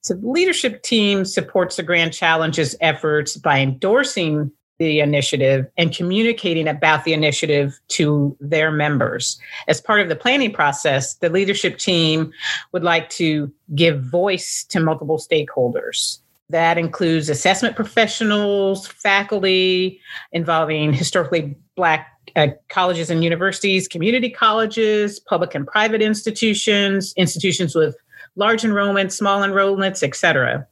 So, 0.02 0.16
the 0.16 0.28
leadership 0.28 0.82
team 0.82 1.24
supports 1.24 1.76
the 1.76 1.84
Grand 1.84 2.14
Challenges 2.14 2.76
efforts 2.82 3.38
by 3.38 3.60
endorsing 3.60 4.52
the 4.78 5.00
initiative 5.00 5.66
and 5.78 5.96
communicating 5.96 6.68
about 6.68 7.04
the 7.06 7.14
initiative 7.14 7.80
to 7.90 8.36
their 8.40 8.72
members. 8.72 9.40
As 9.68 9.80
part 9.80 10.02
of 10.02 10.10
the 10.10 10.16
planning 10.16 10.52
process, 10.52 11.16
the 11.16 11.30
leadership 11.30 11.78
team 11.78 12.32
would 12.72 12.84
like 12.84 13.10
to 13.12 13.52
give 13.74 14.04
voice 14.04 14.66
to 14.70 14.80
multiple 14.80 15.18
stakeholders. 15.18 16.20
That 16.50 16.78
includes 16.78 17.30
assessment 17.30 17.76
professionals, 17.76 18.88
faculty 18.88 20.00
involving 20.32 20.94
historically 20.94 21.56
Black 21.76 22.08
uh, 22.36 22.48
colleges 22.70 23.10
and 23.10 23.24
universities, 23.24 23.88
community 23.88 24.30
colleges, 24.30 25.20
public 25.20 25.56
and 25.56 25.66
private 25.66 26.02
institutions, 26.02 27.14
institutions 27.18 27.76
with 27.76 27.96
large 28.36 28.64
enrollments, 28.64 29.14
small 29.14 29.42
enrollments, 29.42 30.04
et 30.04 30.16
cetera. 30.16 30.68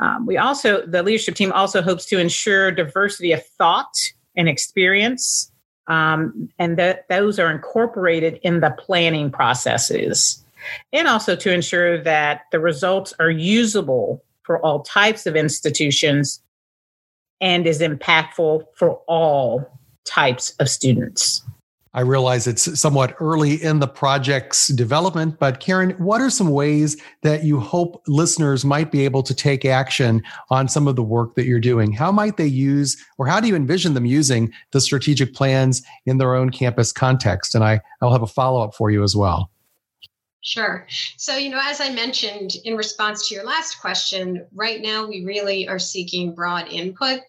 Um, 0.00 0.26
we 0.26 0.36
also, 0.36 0.86
the 0.86 1.02
leadership 1.02 1.34
team 1.34 1.52
also 1.52 1.82
hopes 1.82 2.04
to 2.06 2.18
ensure 2.18 2.70
diversity 2.70 3.32
of 3.32 3.44
thought 3.44 3.94
and 4.36 4.48
experience, 4.48 5.50
um, 5.88 6.48
and 6.58 6.76
that 6.78 7.08
those 7.08 7.38
are 7.38 7.50
incorporated 7.50 8.38
in 8.42 8.60
the 8.60 8.70
planning 8.78 9.30
processes, 9.30 10.42
and 10.92 11.08
also 11.08 11.34
to 11.34 11.52
ensure 11.52 12.00
that 12.02 12.42
the 12.52 12.60
results 12.60 13.12
are 13.18 13.30
usable 13.30 14.22
for 14.42 14.58
all 14.64 14.82
types 14.82 15.26
of 15.26 15.36
institutions 15.36 16.40
and 17.40 17.66
is 17.66 17.80
impactful 17.80 18.64
for 18.74 19.00
all 19.06 19.78
types 20.04 20.54
of 20.58 20.68
students. 20.68 21.42
I 21.94 22.02
realize 22.02 22.46
it's 22.46 22.78
somewhat 22.78 23.16
early 23.18 23.62
in 23.62 23.80
the 23.80 23.88
project's 23.88 24.68
development, 24.68 25.38
but 25.38 25.60
Karen, 25.60 25.90
what 25.92 26.20
are 26.20 26.30
some 26.30 26.50
ways 26.50 27.00
that 27.22 27.44
you 27.44 27.60
hope 27.60 28.02
listeners 28.06 28.64
might 28.64 28.92
be 28.92 29.04
able 29.04 29.22
to 29.22 29.34
take 29.34 29.64
action 29.64 30.22
on 30.50 30.68
some 30.68 30.86
of 30.86 30.96
the 30.96 31.02
work 31.02 31.34
that 31.34 31.46
you're 31.46 31.60
doing? 31.60 31.92
How 31.92 32.12
might 32.12 32.36
they 32.36 32.46
use, 32.46 33.02
or 33.16 33.26
how 33.26 33.40
do 33.40 33.48
you 33.48 33.56
envision 33.56 33.94
them 33.94 34.06
using 34.06 34.52
the 34.72 34.80
strategic 34.80 35.34
plans 35.34 35.82
in 36.06 36.18
their 36.18 36.34
own 36.34 36.50
campus 36.50 36.92
context? 36.92 37.54
And 37.54 37.64
I, 37.64 37.80
I'll 38.02 38.12
have 38.12 38.22
a 38.22 38.26
follow 38.26 38.62
up 38.62 38.74
for 38.74 38.90
you 38.90 39.02
as 39.02 39.16
well. 39.16 39.50
Sure. 40.40 40.86
So, 41.16 41.36
you 41.36 41.50
know, 41.50 41.60
as 41.60 41.80
I 41.80 41.90
mentioned 41.90 42.52
in 42.64 42.76
response 42.76 43.28
to 43.28 43.34
your 43.34 43.44
last 43.44 43.80
question, 43.80 44.46
right 44.54 44.80
now 44.80 45.06
we 45.06 45.24
really 45.24 45.66
are 45.68 45.80
seeking 45.80 46.32
broad 46.32 46.68
input. 46.68 47.20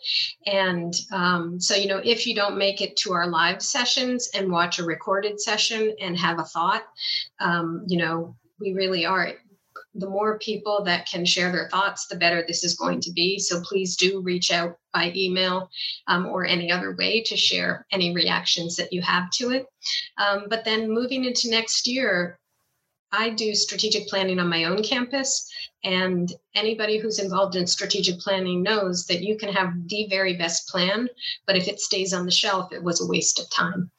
And 0.45 0.93
um, 1.11 1.59
so, 1.59 1.75
you 1.75 1.87
know, 1.87 2.01
if 2.03 2.27
you 2.27 2.35
don't 2.35 2.57
make 2.57 2.81
it 2.81 2.95
to 2.97 3.13
our 3.13 3.27
live 3.27 3.63
sessions 3.63 4.29
and 4.35 4.51
watch 4.51 4.77
a 4.77 4.85
recorded 4.85 5.41
session 5.41 5.95
and 5.99 6.17
have 6.19 6.37
a 6.37 6.43
thought, 6.43 6.83
um, 7.39 7.83
you 7.87 7.97
know, 7.97 8.35
we 8.59 8.73
really 8.73 9.05
are. 9.05 9.33
The 9.95 10.09
more 10.09 10.37
people 10.37 10.83
that 10.83 11.07
can 11.07 11.25
share 11.25 11.51
their 11.51 11.67
thoughts, 11.67 12.05
the 12.05 12.15
better 12.15 12.43
this 12.45 12.63
is 12.63 12.75
going 12.75 13.01
to 13.01 13.11
be. 13.11 13.39
So 13.39 13.59
please 13.61 13.97
do 13.97 14.21
reach 14.21 14.51
out 14.51 14.77
by 14.93 15.11
email 15.15 15.69
um, 16.07 16.27
or 16.27 16.45
any 16.45 16.71
other 16.71 16.95
way 16.95 17.23
to 17.23 17.35
share 17.35 17.87
any 17.91 18.13
reactions 18.13 18.75
that 18.75 18.93
you 18.93 19.01
have 19.01 19.31
to 19.31 19.49
it. 19.51 19.65
Um, 20.17 20.45
but 20.47 20.63
then 20.63 20.91
moving 20.91 21.25
into 21.25 21.49
next 21.49 21.87
year, 21.87 22.39
I 23.11 23.31
do 23.31 23.55
strategic 23.55 24.07
planning 24.07 24.39
on 24.39 24.47
my 24.47 24.65
own 24.65 24.83
campus, 24.83 25.51
and 25.83 26.31
anybody 26.55 26.97
who's 26.97 27.19
involved 27.19 27.55
in 27.55 27.65
strategic 27.65 28.19
planning 28.19 28.61
knows 28.61 29.05
that 29.07 29.21
you 29.21 29.37
can 29.37 29.49
have 29.53 29.73
the 29.87 30.07
very 30.09 30.35
best 30.35 30.67
plan, 30.67 31.07
but 31.47 31.55
if 31.55 31.67
it 31.67 31.79
stays 31.79 32.13
on 32.13 32.25
the 32.25 32.31
shelf, 32.31 32.73
it 32.73 32.83
was 32.83 33.01
a 33.01 33.07
waste 33.07 33.39
of 33.39 33.49
time. 33.49 33.89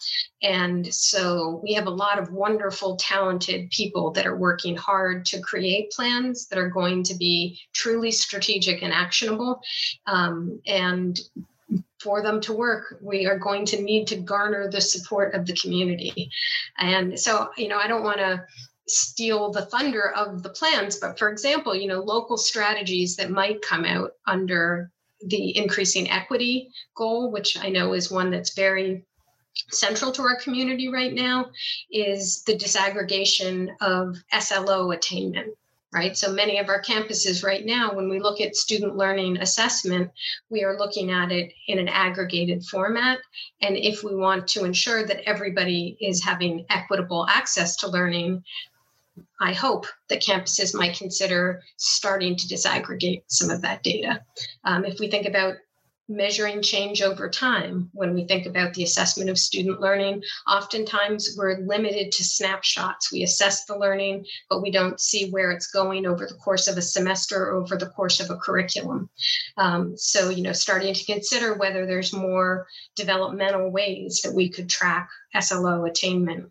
And 0.42 0.92
so 0.92 1.60
we 1.62 1.72
have 1.72 1.86
a 1.86 1.90
lot 1.90 2.18
of 2.18 2.32
wonderful, 2.32 2.96
talented 2.96 3.70
people 3.70 4.10
that 4.12 4.26
are 4.26 4.36
working 4.36 4.76
hard 4.76 5.24
to 5.26 5.40
create 5.40 5.90
plans 5.90 6.46
that 6.48 6.58
are 6.58 6.68
going 6.68 7.02
to 7.04 7.14
be 7.14 7.58
truly 7.72 8.10
strategic 8.10 8.82
and 8.82 8.92
actionable. 8.92 9.60
Um, 10.06 10.60
and 10.66 11.18
for 11.98 12.22
them 12.22 12.40
to 12.40 12.52
work, 12.52 12.98
we 13.02 13.26
are 13.26 13.38
going 13.38 13.64
to 13.66 13.82
need 13.82 14.06
to 14.08 14.16
garner 14.16 14.70
the 14.70 14.80
support 14.80 15.34
of 15.34 15.46
the 15.46 15.56
community. 15.56 16.30
And 16.78 17.18
so, 17.18 17.50
you 17.56 17.68
know, 17.68 17.78
I 17.78 17.86
don't 17.86 18.04
want 18.04 18.18
to 18.18 18.42
steal 18.90 19.50
the 19.50 19.66
thunder 19.66 20.10
of 20.10 20.42
the 20.42 20.50
plans. 20.50 20.96
But 20.96 21.18
for 21.18 21.30
example, 21.30 21.74
you 21.74 21.86
know, 21.86 22.00
local 22.00 22.36
strategies 22.36 23.16
that 23.16 23.30
might 23.30 23.62
come 23.62 23.84
out 23.84 24.12
under 24.26 24.90
the 25.26 25.56
increasing 25.56 26.10
equity 26.10 26.70
goal, 26.96 27.30
which 27.30 27.58
I 27.58 27.68
know 27.68 27.92
is 27.92 28.10
one 28.10 28.30
that's 28.30 28.54
very 28.54 29.04
central 29.70 30.12
to 30.12 30.22
our 30.22 30.36
community 30.36 30.88
right 30.88 31.12
now, 31.12 31.50
is 31.90 32.42
the 32.44 32.56
disaggregation 32.56 33.68
of 33.80 34.16
SLO 34.38 34.92
attainment 34.92 35.54
right? 35.92 36.16
So 36.16 36.32
many 36.32 36.58
of 36.58 36.68
our 36.68 36.80
campuses 36.80 37.44
right 37.44 37.66
now, 37.66 37.92
when 37.92 38.08
we 38.08 38.20
look 38.20 38.40
at 38.40 38.54
student 38.54 38.96
learning 38.96 39.38
assessment, 39.38 40.10
we 40.48 40.62
are 40.62 40.78
looking 40.78 41.10
at 41.10 41.32
it 41.32 41.52
in 41.66 41.78
an 41.78 41.88
aggregated 41.88 42.64
format. 42.64 43.18
And 43.60 43.76
if 43.76 44.04
we 44.04 44.14
want 44.14 44.46
to 44.48 44.64
ensure 44.64 45.04
that 45.06 45.28
everybody 45.28 45.96
is 46.00 46.22
having 46.22 46.64
equitable 46.70 47.26
access 47.28 47.76
to 47.76 47.88
learning, 47.88 48.44
I 49.40 49.52
hope 49.52 49.86
that 50.08 50.22
campuses 50.22 50.74
might 50.74 50.96
consider 50.96 51.62
starting 51.76 52.36
to 52.36 52.46
disaggregate 52.46 53.22
some 53.28 53.50
of 53.50 53.62
that 53.62 53.82
data. 53.82 54.22
Um, 54.64 54.84
if 54.84 54.98
we 55.00 55.08
think 55.08 55.26
about 55.26 55.56
measuring 56.10 56.60
change 56.60 57.02
over 57.02 57.30
time, 57.30 57.88
when 57.92 58.12
we 58.12 58.26
think 58.26 58.44
about 58.44 58.74
the 58.74 58.82
assessment 58.82 59.30
of 59.30 59.38
student 59.38 59.80
learning, 59.80 60.22
oftentimes 60.50 61.36
we're 61.38 61.58
limited 61.58 62.10
to 62.10 62.24
snapshots. 62.24 63.12
We 63.12 63.22
assess 63.22 63.64
the 63.64 63.78
learning, 63.78 64.26
but 64.50 64.60
we 64.60 64.72
don't 64.72 65.00
see 65.00 65.30
where 65.30 65.52
it's 65.52 65.68
going 65.68 66.06
over 66.06 66.26
the 66.26 66.34
course 66.34 66.66
of 66.66 66.76
a 66.76 66.82
semester 66.82 67.46
or 67.46 67.62
over 67.62 67.76
the 67.76 67.86
course 67.86 68.18
of 68.18 68.28
a 68.28 68.36
curriculum. 68.36 69.08
Um, 69.56 69.96
so, 69.96 70.30
you 70.30 70.42
know, 70.42 70.52
starting 70.52 70.92
to 70.92 71.04
consider 71.04 71.54
whether 71.54 71.86
there's 71.86 72.12
more 72.12 72.66
developmental 72.96 73.70
ways 73.70 74.20
that 74.24 74.34
we 74.34 74.48
could 74.48 74.68
track 74.68 75.08
SLO 75.40 75.84
attainment. 75.84 76.50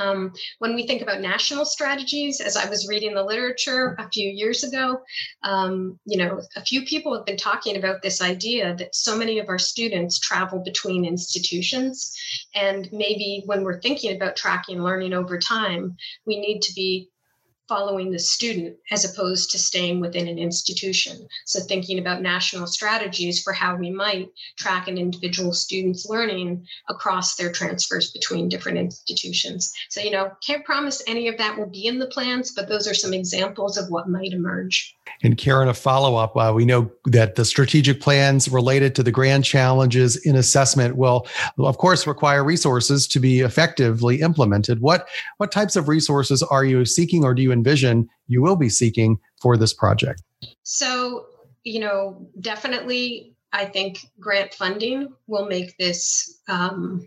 Um, 0.00 0.32
when 0.58 0.74
we 0.74 0.86
think 0.86 1.02
about 1.02 1.20
national 1.20 1.64
strategies, 1.64 2.40
as 2.40 2.56
I 2.56 2.68
was 2.68 2.88
reading 2.88 3.14
the 3.14 3.22
literature 3.22 3.96
a 3.98 4.08
few 4.08 4.28
years 4.28 4.64
ago, 4.64 5.00
um, 5.42 5.98
you 6.06 6.16
know, 6.16 6.40
a 6.56 6.62
few 6.62 6.84
people 6.84 7.14
have 7.14 7.26
been 7.26 7.36
talking 7.36 7.76
about 7.76 8.02
this 8.02 8.22
idea 8.22 8.74
that 8.76 8.94
so 8.94 9.16
many 9.16 9.38
of 9.38 9.48
our 9.48 9.58
students 9.58 10.18
travel 10.18 10.60
between 10.60 11.04
institutions. 11.04 12.14
And 12.54 12.88
maybe 12.92 13.42
when 13.46 13.62
we're 13.62 13.80
thinking 13.80 14.16
about 14.16 14.36
tracking 14.36 14.82
learning 14.82 15.12
over 15.12 15.38
time, 15.38 15.96
we 16.26 16.40
need 16.40 16.60
to 16.62 16.72
be 16.74 17.10
following 17.70 18.10
the 18.10 18.18
student 18.18 18.76
as 18.90 19.04
opposed 19.04 19.48
to 19.52 19.58
staying 19.58 20.00
within 20.00 20.26
an 20.26 20.40
institution. 20.40 21.28
So, 21.46 21.60
thinking 21.60 22.00
about 22.00 22.20
national 22.20 22.66
strategies 22.66 23.40
for 23.40 23.52
how 23.52 23.76
we 23.76 23.90
might 23.90 24.28
track 24.58 24.88
an 24.88 24.98
individual 24.98 25.52
student's 25.52 26.04
learning 26.06 26.66
across 26.88 27.36
their 27.36 27.52
transfers 27.52 28.10
between 28.10 28.48
different 28.48 28.78
institutions. 28.78 29.72
So, 29.88 30.00
you 30.00 30.10
know, 30.10 30.32
can't 30.44 30.64
promise 30.64 31.00
any 31.06 31.28
of 31.28 31.38
that 31.38 31.56
will 31.56 31.70
be 31.70 31.86
in 31.86 32.00
the 32.00 32.08
plans, 32.08 32.52
but 32.56 32.68
those 32.68 32.88
are 32.88 32.94
some 32.94 33.14
examples 33.14 33.78
of 33.78 33.88
what 33.88 34.08
might 34.08 34.32
emerge. 34.32 34.96
And 35.22 35.36
Karen, 35.36 35.68
a 35.68 35.74
follow 35.74 36.16
up. 36.16 36.36
Uh, 36.36 36.52
we 36.54 36.64
know 36.64 36.90
that 37.04 37.34
the 37.34 37.44
strategic 37.44 38.00
plans 38.00 38.48
related 38.48 38.94
to 38.94 39.02
the 39.02 39.12
grand 39.12 39.44
challenges 39.44 40.16
in 40.24 40.34
assessment 40.34 40.96
will, 40.96 41.26
of 41.58 41.76
course, 41.78 42.06
require 42.06 42.42
resources 42.42 43.06
to 43.08 43.20
be 43.20 43.40
effectively 43.40 44.20
implemented. 44.20 44.80
What 44.80 45.08
what 45.36 45.52
types 45.52 45.76
of 45.76 45.88
resources 45.88 46.42
are 46.42 46.64
you 46.64 46.84
seeking, 46.84 47.24
or 47.24 47.34
do 47.34 47.42
you 47.42 47.52
envision 47.52 48.08
you 48.28 48.40
will 48.40 48.56
be 48.56 48.70
seeking 48.70 49.18
for 49.42 49.56
this 49.56 49.74
project? 49.74 50.22
So, 50.62 51.26
you 51.64 51.80
know, 51.80 52.26
definitely, 52.40 53.34
I 53.52 53.66
think 53.66 54.06
grant 54.18 54.54
funding 54.54 55.12
will 55.26 55.46
make 55.46 55.76
this. 55.76 56.40
Um, 56.48 57.06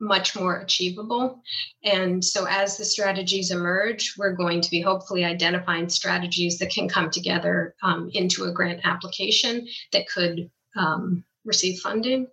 much 0.00 0.36
more 0.36 0.60
achievable. 0.60 1.42
And 1.82 2.24
so, 2.24 2.46
as 2.48 2.76
the 2.76 2.84
strategies 2.84 3.50
emerge, 3.50 4.14
we're 4.16 4.32
going 4.32 4.60
to 4.60 4.70
be 4.70 4.80
hopefully 4.80 5.24
identifying 5.24 5.88
strategies 5.88 6.58
that 6.58 6.70
can 6.70 6.88
come 6.88 7.10
together 7.10 7.74
um, 7.82 8.10
into 8.14 8.44
a 8.44 8.52
grant 8.52 8.80
application 8.84 9.66
that 9.92 10.08
could 10.08 10.50
um, 10.76 11.24
receive 11.44 11.80
funding. 11.80 12.28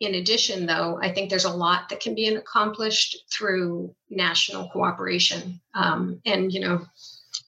In 0.00 0.16
addition, 0.16 0.66
though, 0.66 0.98
I 1.00 1.12
think 1.12 1.30
there's 1.30 1.44
a 1.44 1.52
lot 1.52 1.88
that 1.88 2.00
can 2.00 2.16
be 2.16 2.26
accomplished 2.26 3.24
through 3.30 3.94
national 4.10 4.68
cooperation. 4.70 5.60
Um, 5.74 6.20
and, 6.26 6.52
you 6.52 6.60
know, 6.60 6.84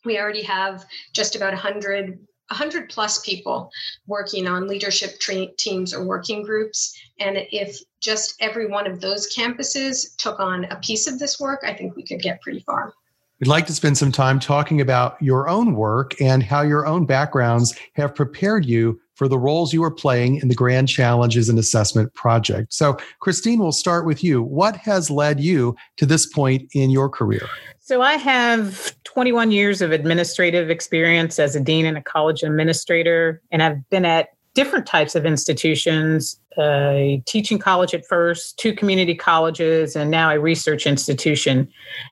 we 0.05 0.21
already 0.21 0.43
have 0.43 0.87
just 1.13 1.35
about 1.35 1.53
100 1.53 2.19
100 2.51 2.91
plus 2.91 3.21
people 3.21 3.71
working 4.07 4.47
on 4.47 4.69
leadership 4.69 5.19
tra- 5.19 5.53
teams 5.57 5.95
or 5.95 6.05
working 6.05 6.43
groups. 6.43 6.97
And 7.19 7.39
if 7.51 7.79
just 8.01 8.35
every 8.41 8.67
one 8.67 8.87
of 8.87 9.01
those 9.01 9.35
campuses 9.35 10.17
took 10.17 10.41
on 10.41 10.65
a 10.67 10.77
piece 10.77 11.07
of 11.07 11.19
this 11.19 11.41
work, 11.41 11.61
I 11.65 11.73
think 11.73 11.97
we 11.97 12.05
could 12.05 12.21
get 12.21 12.41
pretty 12.43 12.61
far. 12.61 12.93
We'd 13.41 13.49
like 13.49 13.67
to 13.67 13.75
spend 13.75 13.99
some 13.99 14.13
time 14.13 14.39
talking 14.39 14.81
about 14.81 15.21
your 15.21 15.49
own 15.49 15.75
work 15.75 16.21
and 16.21 16.43
how 16.43 16.63
your 16.63 16.87
own 16.87 17.05
backgrounds 17.05 17.75
have 17.95 18.15
prepared 18.15 18.65
you 18.65 19.01
for 19.15 19.29
the 19.29 19.39
roles 19.39 19.73
you 19.73 19.83
are 19.85 19.91
playing 19.91 20.37
in 20.37 20.49
the 20.49 20.55
Grand 20.55 20.89
Challenges 20.89 21.49
and 21.49 21.59
Assessment 21.59 22.13
Project. 22.15 22.73
So, 22.73 22.97
Christine, 23.21 23.59
we'll 23.59 23.73
start 23.73 24.07
with 24.07 24.23
you. 24.25 24.43
What 24.43 24.77
has 24.77 25.11
led 25.11 25.41
you 25.41 25.77
to 25.97 26.07
this 26.07 26.27
point 26.27 26.69
in 26.73 26.91
your 26.91 27.09
career? 27.09 27.47
So, 27.81 28.03
I 28.03 28.15
have 28.15 28.95
21 29.05 29.51
years 29.51 29.83
of 29.83 29.93
administrative 29.93 30.71
experience 30.71 31.39
as 31.39 31.55
a 31.55 31.61
dean 31.61 31.87
and 31.87 31.97
a 31.97 32.03
college 32.03 32.43
administrator, 32.43 33.41
and 33.51 33.63
I've 33.63 33.89
been 33.91 34.05
at 34.05 34.29
different 34.55 34.87
types 34.87 35.17
of 35.17 35.27
institutions 35.27 36.39
a 36.59 37.23
teaching 37.27 37.59
college 37.59 37.95
at 37.95 38.07
first, 38.07 38.59
two 38.59 38.73
community 38.73 39.15
colleges, 39.15 39.97
and 39.97 40.11
now 40.11 40.31
a 40.31 40.39
research 40.39 40.87
institution. 40.87 41.69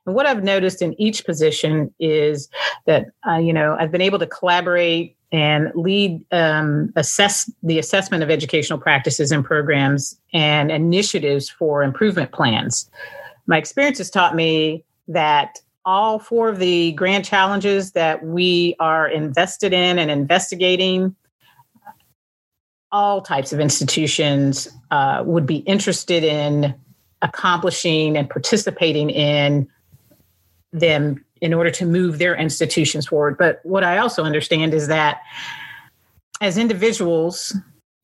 And 0.06 0.14
what 0.14 0.26
I've 0.26 0.42
noticed 0.42 0.82
in 0.82 1.00
each 1.00 1.24
position 1.24 1.92
is 2.00 2.48
that, 2.86 3.06
uh, 3.26 3.36
you 3.36 3.52
know, 3.52 3.76
I've 3.78 3.92
been 3.92 4.00
able 4.00 4.18
to 4.18 4.26
collaborate 4.26 5.16
and 5.32 5.72
lead 5.74 6.24
um, 6.30 6.92
assess 6.94 7.50
the 7.62 7.78
assessment 7.78 8.22
of 8.22 8.30
educational 8.30 8.78
practices 8.78 9.32
and 9.32 9.44
programs 9.44 10.18
and 10.34 10.70
initiatives 10.70 11.48
for 11.48 11.82
improvement 11.82 12.30
plans. 12.32 12.88
My 13.46 13.56
experience 13.56 13.98
has 13.98 14.10
taught 14.10 14.36
me 14.36 14.84
that 15.08 15.58
all 15.84 16.18
four 16.18 16.48
of 16.48 16.58
the 16.58 16.92
grand 16.92 17.24
challenges 17.24 17.92
that 17.92 18.24
we 18.24 18.76
are 18.78 19.08
invested 19.08 19.72
in 19.72 19.98
and 19.98 20.10
investigating 20.10 21.16
all 22.92 23.22
types 23.22 23.52
of 23.54 23.58
institutions 23.58 24.68
uh, 24.90 25.22
would 25.24 25.46
be 25.46 25.56
interested 25.56 26.22
in 26.22 26.74
accomplishing 27.22 28.18
and 28.18 28.28
participating 28.28 29.08
in 29.08 29.66
them 30.72 31.24
in 31.42 31.52
order 31.52 31.70
to 31.72 31.84
move 31.84 32.18
their 32.18 32.34
institutions 32.36 33.06
forward. 33.06 33.36
But 33.36 33.60
what 33.64 33.82
I 33.82 33.98
also 33.98 34.22
understand 34.22 34.72
is 34.72 34.86
that 34.86 35.20
as 36.40 36.56
individuals, 36.56 37.54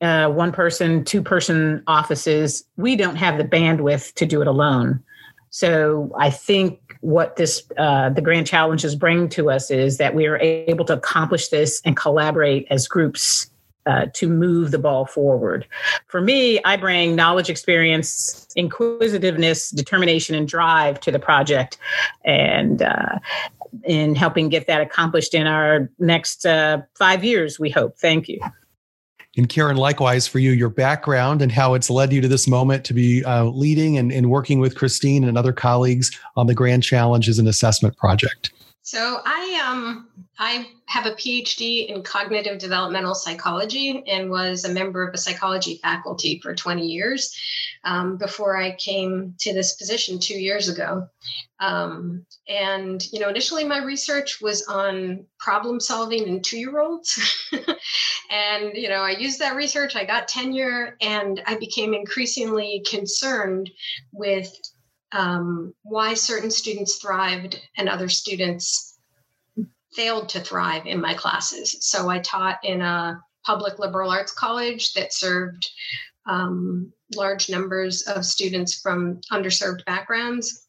uh, 0.01 0.29
one 0.29 0.51
person, 0.51 1.05
two 1.05 1.23
person 1.23 1.81
offices, 1.87 2.65
we 2.75 2.97
don't 2.97 3.15
have 3.15 3.37
the 3.37 3.45
bandwidth 3.45 4.13
to 4.15 4.25
do 4.25 4.41
it 4.41 4.47
alone. 4.47 5.01
So 5.51 6.11
I 6.17 6.29
think 6.29 6.79
what 6.99 7.37
this 7.37 7.63
uh, 7.77 8.09
the 8.09 8.21
grand 8.21 8.45
challenges 8.45 8.93
bring 8.95 9.29
to 9.29 9.49
us 9.49 9.71
is 9.71 9.97
that 9.97 10.13
we 10.13 10.27
are 10.27 10.37
able 10.37 10.85
to 10.85 10.93
accomplish 10.93 11.47
this 11.47 11.81
and 11.85 11.95
collaborate 11.95 12.67
as 12.69 12.87
groups 12.87 13.49
uh, 13.85 14.07
to 14.13 14.27
move 14.27 14.71
the 14.71 14.79
ball 14.79 15.05
forward. 15.05 15.65
For 16.07 16.21
me, 16.21 16.59
I 16.63 16.77
bring 16.77 17.15
knowledge, 17.15 17.49
experience, 17.49 18.47
inquisitiveness, 18.55 19.69
determination, 19.71 20.35
and 20.35 20.47
drive 20.47 20.99
to 21.01 21.11
the 21.11 21.19
project, 21.19 21.77
and 22.25 22.81
uh, 22.81 23.19
in 23.83 24.15
helping 24.15 24.49
get 24.49 24.67
that 24.67 24.81
accomplished 24.81 25.33
in 25.33 25.47
our 25.47 25.89
next 25.99 26.45
uh, 26.45 26.81
five 26.95 27.23
years. 27.23 27.59
We 27.59 27.69
hope. 27.69 27.97
Thank 27.97 28.27
you. 28.27 28.39
And 29.37 29.47
Karen, 29.47 29.77
likewise 29.77 30.27
for 30.27 30.39
you, 30.39 30.51
your 30.51 30.69
background 30.69 31.41
and 31.41 31.51
how 31.51 31.75
it's 31.75 31.89
led 31.89 32.11
you 32.11 32.19
to 32.19 32.27
this 32.27 32.47
moment 32.47 32.83
to 32.85 32.93
be 32.93 33.23
uh, 33.23 33.45
leading 33.45 33.97
and, 33.97 34.11
and 34.11 34.29
working 34.29 34.59
with 34.59 34.75
Christine 34.75 35.23
and 35.23 35.37
other 35.37 35.53
colleagues 35.53 36.11
on 36.35 36.47
the 36.47 36.55
Grand 36.55 36.83
Challenges 36.83 37.37
and 37.39 37.47
Assessment 37.47 37.95
Project. 37.95 38.51
So 38.81 39.21
I 39.23 39.63
um 39.67 40.07
I 40.41 40.69
have 40.85 41.05
a 41.05 41.11
PhD 41.11 41.87
in 41.87 42.01
cognitive 42.01 42.59
developmental 42.59 43.13
psychology 43.13 44.01
and 44.07 44.29
was 44.29 44.63
a 44.63 44.73
member 44.73 45.05
of 45.05 45.13
a 45.13 45.17
psychology 45.17 45.79
faculty 45.83 46.39
for 46.41 46.55
20 46.55 46.87
years 46.87 47.37
um, 47.83 48.15
before 48.15 48.55
I 48.55 48.71
came 48.71 49.35
to 49.39 49.53
this 49.53 49.75
position 49.75 50.17
two 50.17 50.39
years 50.39 50.69
ago. 50.69 51.09
Um, 51.59 52.25
and 52.47 53.05
you 53.11 53.19
know, 53.19 53.27
initially 53.27 53.65
my 53.65 53.83
research 53.83 54.39
was 54.39 54.65
on 54.67 55.25
problem 55.39 55.81
solving 55.81 56.25
in 56.25 56.41
two-year-olds, 56.41 57.49
and 58.31 58.71
you 58.75 58.87
know, 58.87 59.01
I 59.01 59.11
used 59.11 59.39
that 59.39 59.57
research. 59.57 59.97
I 59.97 60.05
got 60.05 60.29
tenure, 60.29 60.95
and 61.01 61.41
I 61.45 61.57
became 61.57 61.93
increasingly 61.93 62.81
concerned 62.89 63.69
with 64.13 64.49
um, 65.11 65.73
why 65.81 66.13
certain 66.13 66.51
students 66.51 66.95
thrived 66.95 67.59
and 67.75 67.89
other 67.89 68.07
students 68.07 68.88
failed 69.93 70.29
to 70.29 70.39
thrive 70.39 70.85
in 70.85 71.01
my 71.01 71.13
classes. 71.13 71.75
So 71.81 72.09
I 72.09 72.19
taught 72.19 72.59
in 72.63 72.81
a 72.81 73.19
public 73.45 73.79
liberal 73.79 74.11
arts 74.11 74.31
college 74.31 74.93
that 74.93 75.13
served 75.13 75.67
um, 76.27 76.91
large 77.15 77.49
numbers 77.49 78.03
of 78.03 78.25
students 78.25 78.79
from 78.79 79.19
underserved 79.31 79.83
backgrounds 79.85 80.67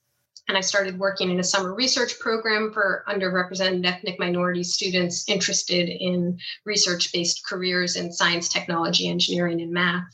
and 0.51 0.59
I 0.59 0.63
started 0.63 0.99
working 0.99 1.31
in 1.31 1.39
a 1.39 1.45
summer 1.45 1.73
research 1.73 2.19
program 2.19 2.73
for 2.73 3.05
underrepresented 3.07 3.87
ethnic 3.87 4.19
minority 4.19 4.65
students 4.65 5.25
interested 5.29 5.89
in 5.89 6.41
research 6.65 7.13
based 7.13 7.47
careers 7.47 7.95
in 7.95 8.13
science, 8.13 8.49
technology, 8.49 9.09
engineering, 9.09 9.61
and 9.61 9.71
math. 9.71 10.09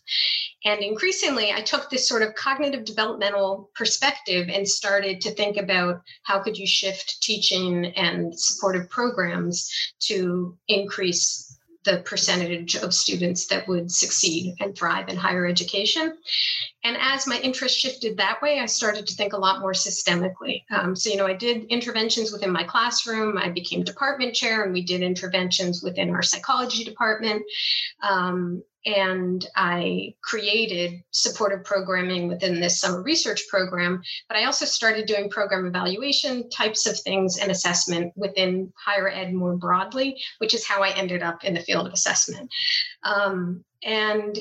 And 0.66 0.82
increasingly, 0.82 1.52
I 1.52 1.62
took 1.62 1.88
this 1.88 2.06
sort 2.06 2.20
of 2.20 2.34
cognitive 2.34 2.84
developmental 2.84 3.70
perspective 3.74 4.50
and 4.50 4.68
started 4.68 5.22
to 5.22 5.30
think 5.30 5.56
about 5.56 6.02
how 6.24 6.40
could 6.40 6.58
you 6.58 6.66
shift 6.66 7.22
teaching 7.22 7.86
and 7.96 8.38
supportive 8.38 8.90
programs 8.90 9.70
to 10.00 10.54
increase 10.68 11.45
the 11.86 12.02
percentage 12.04 12.74
of 12.76 12.92
students 12.92 13.46
that 13.46 13.66
would 13.68 13.90
succeed 13.90 14.56
and 14.60 14.76
thrive 14.76 15.08
in 15.08 15.16
higher 15.16 15.46
education. 15.46 16.18
And 16.84 16.96
as 17.00 17.26
my 17.26 17.38
interest 17.38 17.78
shifted 17.78 18.18
that 18.18 18.42
way, 18.42 18.58
I 18.58 18.66
started 18.66 19.06
to 19.06 19.14
think 19.14 19.32
a 19.32 19.38
lot 19.38 19.60
more 19.60 19.72
systemically. 19.72 20.64
Um, 20.70 20.94
so, 20.94 21.08
you 21.08 21.16
know, 21.16 21.26
I 21.26 21.32
did 21.32 21.64
interventions 21.64 22.32
within 22.32 22.50
my 22.50 22.64
classroom. 22.64 23.38
I 23.38 23.48
became 23.48 23.82
department 23.82 24.34
chair, 24.34 24.64
and 24.64 24.72
we 24.72 24.82
did 24.82 25.00
interventions 25.00 25.82
within 25.82 26.10
our 26.10 26.22
psychology 26.22 26.84
department. 26.84 27.42
Um, 28.02 28.62
and 28.86 29.44
I 29.56 30.14
created 30.22 31.02
supportive 31.10 31.64
programming 31.64 32.28
within 32.28 32.60
this 32.60 32.80
summer 32.80 33.02
research 33.02 33.42
program. 33.48 34.00
But 34.28 34.38
I 34.38 34.44
also 34.44 34.64
started 34.64 35.06
doing 35.06 35.28
program 35.28 35.66
evaluation 35.66 36.48
types 36.50 36.86
of 36.86 36.98
things 37.00 37.38
and 37.38 37.50
assessment 37.50 38.12
within 38.16 38.72
higher 38.76 39.08
ed 39.08 39.34
more 39.34 39.56
broadly, 39.56 40.22
which 40.38 40.54
is 40.54 40.64
how 40.64 40.82
I 40.82 40.90
ended 40.90 41.22
up 41.22 41.44
in 41.44 41.54
the 41.54 41.60
field 41.60 41.88
of 41.88 41.92
assessment. 41.92 42.48
Um, 43.02 43.64
and 43.82 44.38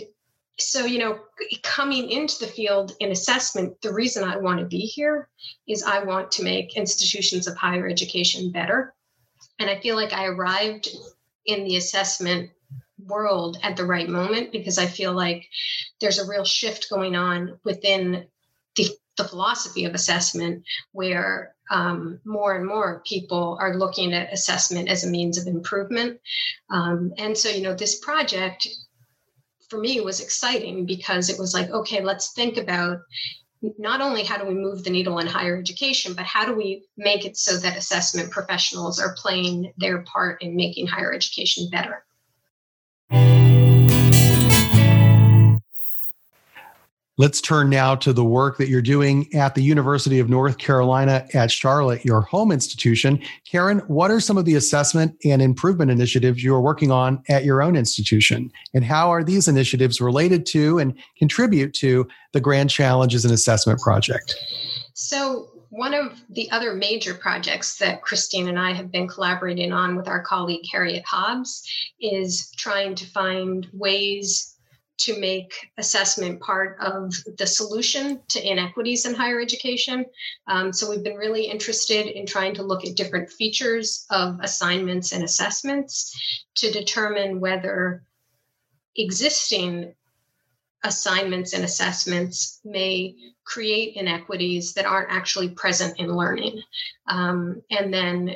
so, 0.58 0.86
you 0.86 1.00
know, 1.00 1.20
coming 1.64 2.12
into 2.12 2.40
the 2.40 2.52
field 2.52 2.94
in 3.00 3.12
assessment, 3.12 3.82
the 3.82 3.94
reason 3.94 4.24
I 4.24 4.38
want 4.38 4.60
to 4.60 4.66
be 4.66 4.80
here 4.80 5.28
is 5.68 5.84
I 5.84 6.04
want 6.04 6.32
to 6.34 6.44
make 6.44 6.78
institutions 6.78 7.48
of 7.48 7.58
higher 7.58 7.90
education 7.90 8.52
better. 8.52 8.94
And 9.60 9.70
I 9.70 9.80
feel 9.82 9.96
like 9.96 10.14
I 10.14 10.28
arrived 10.28 10.90
in 11.46 11.64
the 11.64 11.78
assessment 11.78 12.52
world 13.06 13.58
at 13.64 13.78
the 13.78 13.86
right 13.86 14.10
moment 14.10 14.52
because 14.52 14.78
I 14.78 14.86
feel 14.86 15.14
like 15.14 15.48
there's 16.02 16.20
a 16.20 16.28
real 16.28 16.46
shift 16.46 16.90
going 16.90 17.16
on 17.16 17.60
within 17.64 18.26
the, 18.76 18.90
the 19.18 19.24
philosophy 19.24 19.86
of 19.86 19.94
assessment, 19.94 20.64
where 20.92 21.56
um, 21.72 22.20
more 22.26 22.56
and 22.56 22.66
more 22.66 23.02
people 23.06 23.58
are 23.60 23.78
looking 23.78 24.14
at 24.14 24.34
assessment 24.34 24.90
as 24.90 25.04
a 25.04 25.10
means 25.10 25.38
of 25.38 25.48
improvement. 25.48 26.20
Um, 26.70 27.14
and 27.18 27.38
so, 27.38 27.50
you 27.50 27.62
know, 27.62 27.74
this 27.74 28.00
project 28.00 28.68
for 29.70 29.80
me 29.80 30.02
was 30.02 30.22
exciting 30.22 30.86
because 30.86 31.30
it 31.30 31.40
was 31.40 31.54
like, 31.54 31.70
okay, 31.70 32.02
let's 32.02 32.34
think 32.34 32.58
about 32.58 33.00
not 33.80 34.02
only 34.02 34.24
how 34.24 34.38
do 34.38 34.46
we 34.46 34.54
move 34.54 34.84
the 34.84 34.90
needle 34.90 35.18
in 35.20 35.28
higher 35.28 35.58
education, 35.58 36.14
but 36.14 36.26
how 36.26 36.46
do 36.46 36.54
we 36.54 36.84
make 36.98 37.26
it 37.26 37.36
so 37.38 37.58
that 37.58 37.78
assessment 37.78 38.30
professionals 38.30 39.00
are 39.00 39.16
playing 39.16 39.74
their 39.78 40.04
part 40.04 40.42
in 40.44 40.56
making 40.56 40.86
higher 40.86 41.14
education 41.14 41.68
better? 41.72 42.06
Let's 47.18 47.40
turn 47.40 47.70
now 47.70 47.96
to 47.96 48.12
the 48.12 48.26
work 48.26 48.58
that 48.58 48.68
you're 48.68 48.82
doing 48.82 49.34
at 49.34 49.56
the 49.56 49.64
University 49.64 50.20
of 50.20 50.28
North 50.28 50.58
Carolina 50.58 51.26
at 51.34 51.50
Charlotte, 51.50 52.04
your 52.04 52.20
home 52.20 52.52
institution. 52.52 53.22
Karen, 53.50 53.80
what 53.88 54.12
are 54.12 54.20
some 54.20 54.38
of 54.38 54.44
the 54.44 54.56
assessment 54.56 55.16
and 55.24 55.42
improvement 55.42 55.92
initiatives 55.92 56.44
you 56.44 56.54
are 56.54 56.60
working 56.60 56.92
on 56.92 57.24
at 57.30 57.46
your 57.46 57.62
own 57.62 57.78
institution? 57.78 58.52
And 58.74 58.84
how 58.84 59.10
are 59.10 59.24
these 59.24 59.48
initiatives 59.48 60.02
related 60.02 60.46
to 60.48 60.78
and 60.78 60.94
contribute 61.18 61.74
to 61.76 62.06
the 62.34 62.42
Grand 62.42 62.70
Challenges 62.70 63.24
and 63.24 63.34
Assessment 63.34 63.80
Project? 63.80 64.36
So, 64.94 65.52
one 65.70 65.94
of 65.94 66.22
the 66.30 66.52
other 66.52 66.74
major 66.74 67.14
projects 67.14 67.78
that 67.78 68.02
Christine 68.02 68.48
and 68.50 68.60
I 68.60 68.74
have 68.74 68.92
been 68.92 69.08
collaborating 69.08 69.74
on 69.74 69.96
with 69.96 70.08
our 70.08 70.22
colleague 70.22 70.66
Harriet 70.72 71.04
Hobbs 71.06 71.64
is 72.00 72.52
trying 72.58 72.96
to 72.96 73.06
find 73.08 73.68
ways 73.74 74.55
to 74.98 75.20
make 75.20 75.54
assessment 75.78 76.40
part 76.40 76.78
of 76.80 77.14
the 77.38 77.46
solution 77.46 78.22
to 78.30 78.50
inequities 78.50 79.06
in 79.06 79.14
higher 79.14 79.42
education. 79.42 80.06
Um, 80.48 80.72
so 80.72 80.90
we've 80.90 81.04
been 81.04 81.18
really 81.18 81.46
interested 81.46 82.08
in 82.08 82.26
trying 82.26 82.54
to 82.56 82.64
look 82.64 82.86
at 82.86 82.96
different 82.96 83.30
features 83.30 84.06
of 84.10 84.40
assignments 84.42 85.12
and 85.12 85.24
assessments 85.24 86.44
to 86.56 86.72
determine 86.72 87.40
whether 87.40 88.04
existing 88.96 89.94
assignments 90.84 91.54
and 91.54 91.64
assessments 91.64 92.62
may 92.64 93.16
create 93.44 93.98
inequities 93.98 94.74
that 94.74 94.86
aren't 94.86 95.12
actually 95.12 95.50
present 95.50 96.00
in 96.00 96.16
learning. 96.16 96.62
Um, 97.08 97.62
and 97.72 97.94
then, 97.94 98.36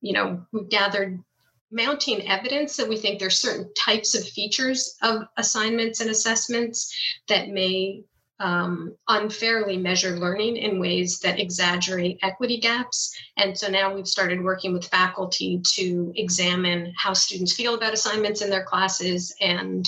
you 0.00 0.14
know, 0.14 0.44
we've 0.52 0.68
gathered 0.68 1.22
mounting 1.70 2.26
evidence 2.28 2.76
that 2.76 2.88
we 2.88 2.96
think 2.96 3.18
there's 3.18 3.40
certain 3.40 3.72
types 3.74 4.14
of 4.14 4.28
features 4.28 4.96
of 5.02 5.22
assignments 5.36 6.00
and 6.00 6.10
assessments 6.10 6.94
that 7.28 7.48
may 7.48 8.02
um, 8.40 8.96
unfairly 9.08 9.76
measure 9.76 10.18
learning 10.18 10.56
in 10.56 10.80
ways 10.80 11.20
that 11.20 11.38
exaggerate 11.38 12.18
equity 12.22 12.58
gaps. 12.58 13.14
And 13.36 13.56
so 13.56 13.68
now 13.68 13.94
we've 13.94 14.08
started 14.08 14.42
working 14.42 14.72
with 14.72 14.88
faculty 14.88 15.60
to 15.74 16.12
examine 16.16 16.92
how 16.96 17.12
students 17.12 17.54
feel 17.54 17.74
about 17.74 17.92
assignments 17.92 18.40
in 18.40 18.48
their 18.48 18.64
classes 18.64 19.34
and 19.42 19.86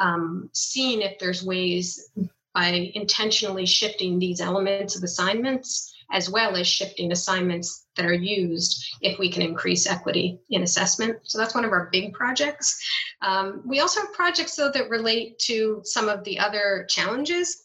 um, 0.00 0.48
seeing 0.52 1.02
if 1.02 1.18
there's 1.18 1.44
ways 1.44 2.08
by 2.54 2.90
intentionally 2.94 3.66
shifting 3.66 4.18
these 4.18 4.40
elements 4.40 4.96
of 4.96 5.02
assignments 5.02 5.92
as 6.10 6.30
well 6.30 6.56
as 6.56 6.66
shifting 6.66 7.12
assignments 7.12 7.86
that 7.96 8.06
are 8.06 8.14
used 8.14 8.96
if 9.02 9.18
we 9.18 9.30
can 9.30 9.42
increase 9.42 9.86
equity 9.86 10.38
in 10.50 10.62
assessment. 10.62 11.18
So 11.24 11.38
that's 11.38 11.54
one 11.54 11.64
of 11.64 11.72
our 11.72 11.88
big 11.92 12.12
projects. 12.14 12.80
Um, 13.22 13.62
we 13.66 13.80
also 13.80 14.00
have 14.00 14.12
projects, 14.12 14.56
though, 14.56 14.70
that 14.70 14.88
relate 14.88 15.38
to 15.40 15.80
some 15.84 16.08
of 16.08 16.24
the 16.24 16.38
other 16.38 16.86
challenges. 16.88 17.64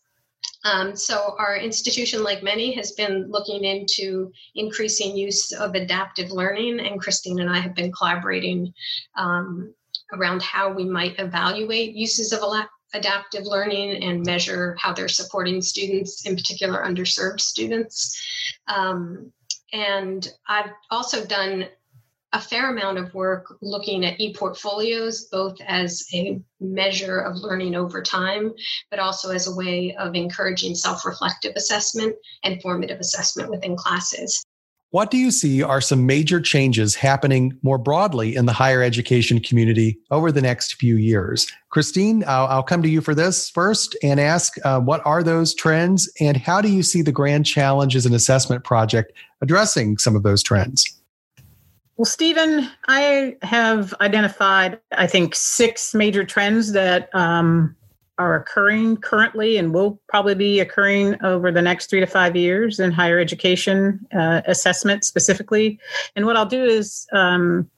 Um, 0.65 0.95
so 0.95 1.35
our 1.39 1.57
institution, 1.57 2.23
like 2.23 2.41
many, 2.41 2.73
has 2.73 2.93
been 2.93 3.29
looking 3.29 3.63
into 3.65 4.31
increasing 4.55 5.15
use 5.15 5.51
of 5.51 5.75
adaptive 5.75 6.31
learning, 6.31 6.79
and 6.79 6.99
Christine 6.99 7.39
and 7.39 7.49
I 7.49 7.59
have 7.59 7.75
been 7.75 7.91
collaborating 7.91 8.73
um, 9.17 9.73
around 10.13 10.41
how 10.41 10.71
we 10.71 10.85
might 10.85 11.19
evaluate 11.19 11.95
uses 11.95 12.31
of 12.31 12.41
adaptive 12.93 13.45
learning 13.45 14.03
and 14.03 14.25
measure 14.25 14.75
how 14.79 14.93
they're 14.93 15.07
supporting 15.07 15.61
students, 15.61 16.25
in 16.25 16.35
particular 16.35 16.83
underserved 16.83 17.41
students. 17.41 18.21
Um, 18.67 19.31
and 19.73 20.31
I've 20.47 20.71
also 20.91 21.25
done 21.25 21.67
a 22.33 22.41
fair 22.41 22.71
amount 22.71 22.97
of 22.97 23.13
work 23.13 23.57
looking 23.61 24.03
at 24.05 24.19
e-portfolios, 24.19 25.25
both 25.25 25.55
as 25.67 26.03
a 26.13 26.41
measure 26.59 27.19
of 27.19 27.37
learning 27.37 27.75
over 27.75 28.01
time, 28.01 28.51
but 28.89 28.99
also 28.99 29.29
as 29.29 29.47
a 29.47 29.55
way 29.55 29.95
of 29.97 30.15
encouraging 30.15 30.73
self-reflective 30.73 31.53
assessment 31.55 32.15
and 32.43 32.59
formative 32.61 32.99
assessment 32.99 33.51
within 33.51 33.75
classes. 33.75 34.43
What 34.93 35.09
do 35.09 35.17
you 35.17 35.31
see 35.31 35.63
are 35.63 35.81
some 35.81 36.05
major 36.05 36.39
changes 36.39 36.93
happening 36.93 37.57
more 37.63 37.79
broadly 37.79 38.35
in 38.35 38.45
the 38.45 38.53
higher 38.53 38.83
education 38.83 39.39
community 39.39 39.97
over 40.11 40.31
the 40.31 40.39
next 40.39 40.75
few 40.75 40.97
years? 40.97 41.51
Christine, 41.71 42.23
I'll, 42.27 42.45
I'll 42.45 42.61
come 42.61 42.83
to 42.83 42.87
you 42.87 43.01
for 43.01 43.15
this 43.15 43.49
first 43.49 43.97
and 44.03 44.19
ask 44.19 44.53
uh, 44.63 44.79
what 44.81 45.03
are 45.03 45.23
those 45.23 45.55
trends 45.55 46.13
and 46.19 46.37
how 46.37 46.61
do 46.61 46.69
you 46.69 46.83
see 46.83 47.01
the 47.01 47.11
Grand 47.11 47.47
Challenges 47.47 48.05
and 48.05 48.13
Assessment 48.13 48.63
Project 48.63 49.13
addressing 49.41 49.97
some 49.97 50.15
of 50.15 50.21
those 50.21 50.43
trends? 50.43 50.85
Well, 51.97 52.05
Stephen, 52.05 52.69
I 52.87 53.35
have 53.41 53.95
identified, 53.99 54.79
I 54.91 55.07
think, 55.07 55.33
six 55.33 55.95
major 55.95 56.23
trends 56.23 56.73
that 56.73 57.09
um, 57.15 57.75
are 58.17 58.35
occurring 58.35 58.97
currently 58.97 59.57
and 59.57 59.73
will 59.73 59.99
probably 60.07 60.35
be 60.35 60.59
occurring 60.59 61.15
over 61.23 61.51
the 61.51 61.61
next 61.61 61.89
three 61.89 61.99
to 61.99 62.05
five 62.05 62.35
years 62.35 62.79
in 62.79 62.91
higher 62.91 63.19
education 63.19 64.05
uh, 64.15 64.41
assessment 64.45 65.03
specifically. 65.03 65.79
And 66.15 66.25
what 66.25 66.37
I'll 66.37 66.45
do 66.45 66.63
is 66.63 67.07
um, 67.11 67.69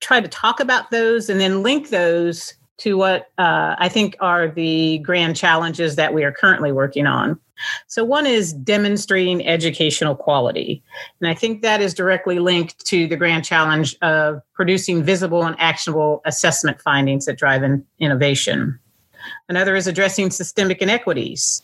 try 0.00 0.20
to 0.20 0.28
talk 0.28 0.60
about 0.60 0.90
those 0.90 1.28
and 1.28 1.40
then 1.40 1.62
link 1.62 1.90
those 1.90 2.54
to 2.76 2.96
what 2.96 3.30
uh, 3.38 3.76
I 3.78 3.88
think 3.88 4.16
are 4.20 4.48
the 4.48 4.98
grand 4.98 5.36
challenges 5.36 5.96
that 5.96 6.12
we 6.12 6.24
are 6.24 6.32
currently 6.32 6.72
working 6.72 7.06
on. 7.06 7.38
So, 7.86 8.04
one 8.04 8.26
is 8.26 8.52
demonstrating 8.52 9.46
educational 9.46 10.16
quality. 10.16 10.82
And 11.20 11.28
I 11.28 11.34
think 11.34 11.62
that 11.62 11.80
is 11.80 11.94
directly 11.94 12.40
linked 12.40 12.84
to 12.86 13.06
the 13.06 13.16
grand 13.16 13.44
challenge 13.44 13.96
of 14.02 14.42
producing 14.54 15.04
visible 15.04 15.44
and 15.44 15.54
actionable 15.60 16.20
assessment 16.24 16.80
findings 16.80 17.26
that 17.26 17.38
drive 17.38 17.62
in 17.62 17.84
innovation. 18.00 18.78
Another 19.48 19.76
is 19.76 19.86
addressing 19.86 20.30
systemic 20.30 20.82
inequities. 20.82 21.62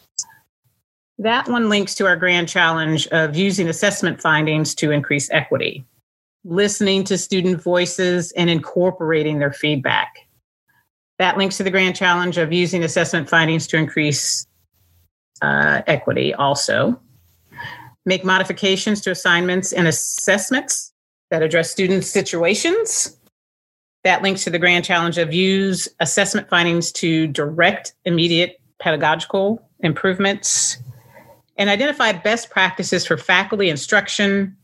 That 1.19 1.49
one 1.49 1.69
links 1.69 1.95
to 1.97 2.07
our 2.07 2.17
grand 2.17 2.49
challenge 2.49 3.07
of 3.09 3.37
using 3.37 3.69
assessment 3.69 4.23
findings 4.23 4.75
to 4.77 4.91
increase 4.91 5.31
equity, 5.31 5.85
listening 6.45 7.05
to 7.05 7.19
student 7.19 7.63
voices 7.63 8.33
and 8.33 8.49
incorporating 8.49 9.39
their 9.39 9.53
feedback. 9.53 10.27
That 11.19 11.37
links 11.37 11.59
to 11.59 11.63
the 11.63 11.71
grand 11.71 11.95
challenge 11.95 12.39
of 12.39 12.53
using 12.53 12.83
assessment 12.83 13.29
findings 13.29 13.67
to 13.67 13.77
increase 13.77 14.47
uh, 15.43 15.83
equity 15.87 16.33
also. 16.33 16.99
Make 18.07 18.25
modifications 18.25 19.03
to 19.03 19.11
assignments 19.11 19.75
and 19.75 19.87
assessments 19.87 20.93
that 21.31 21.43
address 21.43 21.71
students' 21.71 22.09
situations 22.09 23.20
that 24.05 24.23
links 24.23 24.45
to 24.45 24.51
the 24.51 24.59
grand 24.59 24.85
challenge 24.85 25.19
of 25.19 25.33
use 25.33 25.89
assessment 26.01 26.49
findings 26.49 26.91
to 26.93 27.27
direct 27.27 27.93
immediate 28.05 28.61
pedagogical 28.79 29.63
improvements 29.81 30.79
and 31.57 31.69
identify 31.69 32.13
best 32.13 32.51
practices 32.51 33.07
for 33.07 33.17
faculty 33.17 33.69
instruction 33.69 34.57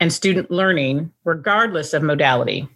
and 0.00 0.12
student 0.12 0.50
learning, 0.50 1.12
regardless 1.24 1.92
of 1.92 2.02
modality 2.02 2.68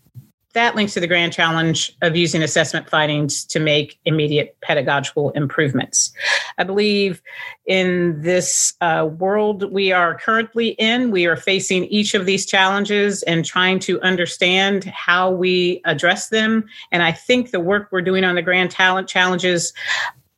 that 0.57 0.75
links 0.75 0.95
to 0.95 1.01
the 1.01 1.07
grand 1.07 1.35
challenge 1.35 1.95
of 2.01 2.17
using 2.17 2.43
assessment 2.43 2.89
findings 2.89 3.45
to 3.45 3.61
make 3.61 3.99
immediate 4.07 4.57
pedagogical 4.63 5.31
improvements. 5.33 6.13
I 6.57 6.65
believe 6.65 7.21
in 7.67 8.23
this 8.23 8.73
uh, 8.81 9.07
world 9.19 9.71
we 9.71 9.93
are 9.93 10.17
currently 10.19 10.69
in, 10.71 11.11
we 11.11 11.27
are 11.27 11.37
facing 11.37 11.85
each 11.85 12.15
of 12.15 12.25
these 12.25 12.47
challenges 12.47 13.23
and 13.25 13.45
trying 13.45 13.79
to 13.81 14.01
understand 14.01 14.85
how 14.85 15.31
we 15.31 15.83
address 15.85 16.31
them. 16.31 16.65
And 16.91 17.03
I 17.03 17.13
think 17.13 17.51
the 17.51 17.61
work 17.61 17.89
we're 17.93 18.01
doing 18.01 18.25
on 18.25 18.35
the 18.35 18.43
grand 18.43 18.71
talent 18.71 19.09
challenges 19.09 19.75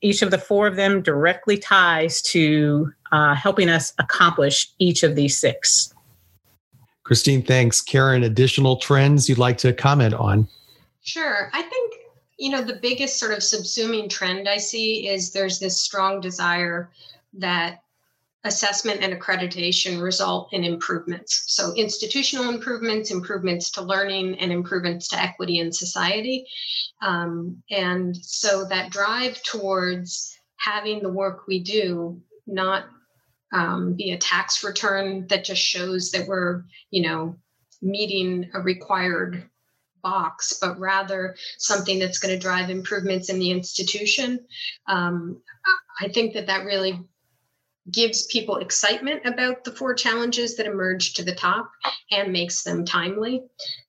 each 0.01 0.23
of 0.23 0.33
the 0.33 0.39
four 0.39 0.67
of 0.67 0.75
them 0.75 1.01
directly 1.01 1.59
ties 1.59 2.21
to 2.23 2.93
uh, 3.13 3.35
helping 3.37 3.69
us 3.69 3.93
accomplish 3.99 4.69
each 4.81 5.05
of 5.05 5.15
these 5.15 5.39
six. 5.39 5.95
Christine, 7.09 7.43
thanks. 7.43 7.81
Karen, 7.81 8.25
additional 8.25 8.77
trends 8.77 9.31
you'd 9.31 9.39
like 9.39 9.57
to 9.57 9.73
comment 9.73 10.13
on? 10.13 10.47
Sure. 11.01 11.49
I 11.55 11.63
think, 11.63 11.95
you 12.39 12.51
know, 12.51 12.61
the 12.61 12.79
biggest 12.83 13.19
sort 13.19 13.33
of 13.33 13.39
subsuming 13.39 14.11
trend 14.11 14.47
I 14.47 14.59
see 14.59 15.09
is 15.09 15.33
there's 15.33 15.59
this 15.59 15.81
strong 15.81 16.21
desire 16.21 16.91
that 17.33 17.81
assessment 18.45 19.01
and 19.03 19.19
accreditation 19.19 20.03
result 20.03 20.53
in 20.53 20.65
improvements. 20.65 21.45
So, 21.47 21.73
institutional 21.77 22.51
improvements, 22.51 23.11
improvements 23.11 23.71
to 23.71 23.81
learning, 23.81 24.39
and 24.39 24.53
improvements 24.53 25.09
to 25.09 25.19
equity 25.19 25.61
in 25.61 25.73
society. 25.73 26.47
Um, 27.01 27.63
and 27.71 28.15
so, 28.19 28.67
that 28.67 28.91
drive 28.91 29.43
towards 29.45 30.37
having 30.59 31.03
the 31.03 31.09
work 31.09 31.47
we 31.49 31.61
do 31.61 32.21
not 32.47 32.85
um, 33.53 33.95
be 33.95 34.13
a 34.13 34.19
tax 34.19 34.63
return 34.65 35.27
that 35.29 35.45
just 35.45 35.63
shows 35.63 36.11
that 36.11 36.27
we're, 36.27 36.65
you 36.91 37.03
know, 37.03 37.37
meeting 37.81 38.51
a 38.55 38.61
required 38.61 39.49
box, 40.03 40.59
but 40.61 40.79
rather 40.79 41.37
something 41.59 41.99
that's 41.99 42.19
going 42.19 42.35
to 42.35 42.41
drive 42.41 42.71
improvements 42.71 43.31
in 43.31 43.39
the 43.39 43.51
institution. 43.51 44.41
Um, 44.87 45.41
I 46.01 46.09
think 46.09 46.35
that 46.35 46.47
that 46.47 46.65
really 46.65 47.01
gives 47.91 48.27
people 48.27 48.57
excitement 48.57 49.23
about 49.25 49.65
the 49.65 49.73
four 49.73 49.95
challenges 49.95 50.57
that 50.57 50.67
emerge 50.67 51.15
to 51.15 51.23
the 51.23 51.35
top 51.35 51.71
and 52.11 52.33
makes 52.33 52.63
them 52.63 52.85
timely. 52.85 53.43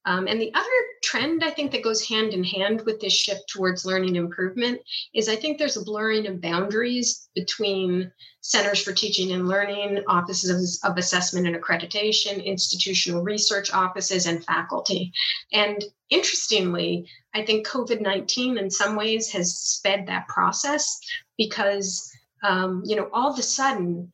Um, 0.05 0.27
and 0.27 0.39
the 0.41 0.53
other 0.53 0.67
trend 1.03 1.43
I 1.43 1.51
think 1.51 1.71
that 1.71 1.83
goes 1.83 2.07
hand 2.07 2.33
in 2.33 2.43
hand 2.43 2.81
with 2.81 2.99
this 2.99 3.13
shift 3.13 3.49
towards 3.49 3.85
learning 3.85 4.15
improvement 4.15 4.81
is 5.13 5.29
I 5.29 5.35
think 5.35 5.57
there's 5.57 5.77
a 5.77 5.83
blurring 5.83 6.27
of 6.27 6.41
boundaries 6.41 7.29
between 7.35 8.11
centers 8.41 8.81
for 8.81 8.93
teaching 8.93 9.31
and 9.33 9.47
learning, 9.47 10.01
offices 10.07 10.79
of 10.83 10.97
assessment 10.97 11.45
and 11.45 11.55
accreditation, 11.55 12.43
institutional 12.43 13.21
research 13.21 13.71
offices, 13.73 14.25
and 14.25 14.43
faculty. 14.45 15.11
And 15.51 15.83
interestingly, 16.09 17.05
I 17.33 17.45
think 17.45 17.67
COVID 17.67 18.01
19 18.01 18.57
in 18.57 18.69
some 18.69 18.95
ways 18.95 19.31
has 19.33 19.57
sped 19.57 20.07
that 20.07 20.27
process 20.27 20.99
because 21.37 22.08
um, 22.43 22.83
you 22.85 22.95
know, 22.95 23.09
all 23.13 23.31
of 23.31 23.39
a 23.39 23.43
sudden, 23.43 24.11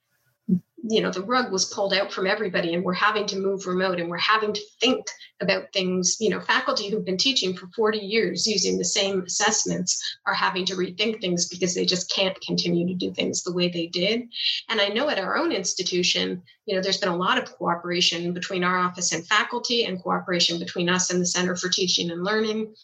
you 0.88 1.02
know, 1.02 1.10
the 1.10 1.24
rug 1.24 1.52
was 1.52 1.66
pulled 1.66 1.94
out 1.94 2.14
from 2.14 2.28
everybody 2.28 2.74
and 2.74 2.84
we're 2.84 2.94
having 2.94 3.26
to 3.26 3.40
move 3.40 3.66
remote 3.66 4.00
and 4.00 4.08
we're 4.08 4.18
having 4.18 4.54
to 4.54 4.62
think 4.80 5.08
about 5.42 5.74
things, 5.74 6.18
you 6.20 6.30
know, 6.30 6.40
faculty 6.40 6.90
who've 6.90 7.06
been 7.06 7.18
teaching 7.18 7.56
for 7.56 7.68
40 7.76 7.98
years 7.98 8.46
using 8.46 8.78
the 8.78 8.86
same 8.86 9.24
assessments 9.24 10.00
are 10.28 10.34
having 10.34 10.64
to 10.66 10.76
rethink 10.76 11.22
things 11.22 11.48
because 11.48 11.74
they 11.74 11.86
just 11.86 12.14
can't 12.14 12.40
continue 12.42 12.88
to 12.88 12.94
do 12.94 13.12
things 13.12 13.42
the 13.42 13.54
way 13.54 13.68
they 13.68 13.88
did. 13.88 14.24
And 14.70 14.80
I 14.80 14.90
know 14.90 15.10
at 15.10 15.18
our 15.18 15.38
own 15.38 15.52
institution, 15.52 16.44
you 16.68 16.76
know, 16.76 16.82
there's 16.82 17.00
been 17.00 17.10
a 17.10 17.18
lot 17.18 17.40
of 17.40 17.52
cooperation 17.58 18.32
between 18.34 18.64
our 18.64 18.78
office 18.78 19.12
and 19.12 19.26
faculty 19.26 19.86
and 19.86 20.02
cooperation 20.02 20.60
between 20.60 20.90
us 20.90 21.10
and 21.10 21.20
the 21.20 21.26
Center 21.26 21.56
for 21.56 21.70
Teaching 21.70 22.12
and 22.12 22.24
Learning 22.24 22.76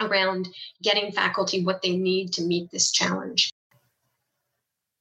around 0.00 0.48
getting 0.82 1.10
faculty 1.10 1.64
what 1.64 1.80
they 1.80 1.96
need 1.96 2.34
to 2.34 2.42
meet 2.42 2.70
this 2.70 2.90
challenge. 2.90 3.50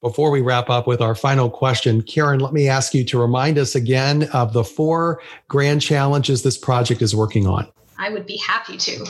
Before 0.06 0.30
we 0.30 0.41
wrap 0.41 0.70
up 0.70 0.86
with 0.86 1.02
our 1.02 1.15
final 1.15 1.50
question, 1.50 2.04
Karen, 2.04 2.39
let 2.39 2.54
me 2.54 2.70
ask 2.70 2.94
you 2.94 3.04
to 3.06 3.20
remind 3.20 3.58
us 3.58 3.74
again 3.74 4.30
of 4.34 4.54
the 4.54 4.63
four 4.63 5.20
grand 5.48 5.82
challenges 5.82 6.44
this 6.44 6.60
project 6.60 7.02
is 7.02 7.15
working 7.15 7.48
on. 7.48 7.68
I 7.98 8.12
would 8.12 8.28
be 8.28 8.38
happy 8.38 8.78
to. 8.78 9.04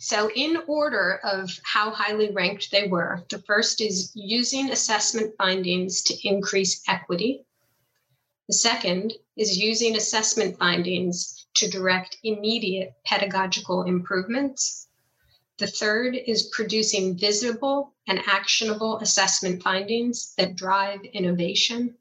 So, 0.00 0.28
in 0.34 0.58
order 0.66 1.20
of 1.22 1.56
how 1.62 1.92
highly 1.92 2.32
ranked 2.32 2.72
they 2.72 2.88
were, 2.88 3.22
the 3.30 3.38
first 3.38 3.80
is 3.80 4.10
using 4.16 4.72
assessment 4.72 5.34
findings 5.38 6.02
to 6.02 6.28
increase 6.28 6.82
equity. 6.88 7.44
The 8.48 8.54
second 8.54 9.12
is 9.36 9.56
using 9.56 9.94
assessment 9.94 10.58
findings 10.58 11.46
to 11.54 11.70
direct 11.70 12.16
immediate 12.24 12.94
pedagogical 13.06 13.84
improvements. 13.84 14.88
The 15.60 15.66
third 15.66 16.16
is 16.26 16.44
producing 16.44 17.18
visible 17.18 17.92
and 18.08 18.18
actionable 18.26 18.96
assessment 19.00 19.62
findings 19.62 20.32
that 20.38 20.56
drive 20.56 21.00
innovation. 21.12 21.94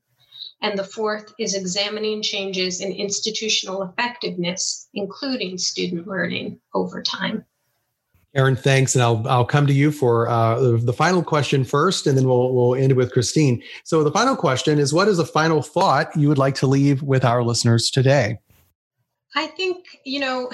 And 0.62 0.80
the 0.80 0.86
fourth 0.86 1.34
is 1.38 1.56
examining 1.56 2.22
changes 2.22 2.80
in 2.80 2.94
institutional 2.94 3.84
effectiveness, 3.84 4.88
including 4.94 5.58
student 5.58 6.08
learning 6.08 6.62
over 6.74 7.04
time. 7.04 7.44
Karen, 8.34 8.56
thanks, 8.56 8.96
and 8.96 9.04
I'll 9.04 9.28
I'll 9.28 9.46
come 9.46 9.68
to 9.68 9.74
you 9.74 9.92
for 9.92 10.30
uh, 10.30 10.78
the 10.78 10.94
final 10.94 11.22
question 11.22 11.66
first, 11.66 12.08
and 12.08 12.18
then 12.18 12.30
we'll 12.30 12.54
we'll 12.54 12.76
end 12.76 12.94
with 12.94 13.12
Christine. 13.12 13.62
So 13.84 14.06
the 14.06 14.12
final 14.12 14.38
question 14.38 14.80
is: 14.80 14.94
What 14.94 15.10
is 15.10 15.20
a 15.20 15.26
final 15.26 15.62
thought 15.62 16.16
you 16.16 16.30
would 16.30 16.38
like 16.38 16.56
to 16.56 16.68
leave 16.68 17.02
with 17.02 17.26
our 17.26 17.44
listeners 17.44 17.90
today? 17.90 18.38
I 19.36 19.48
think, 19.48 19.86
you 20.04 20.20
know, 20.20 20.50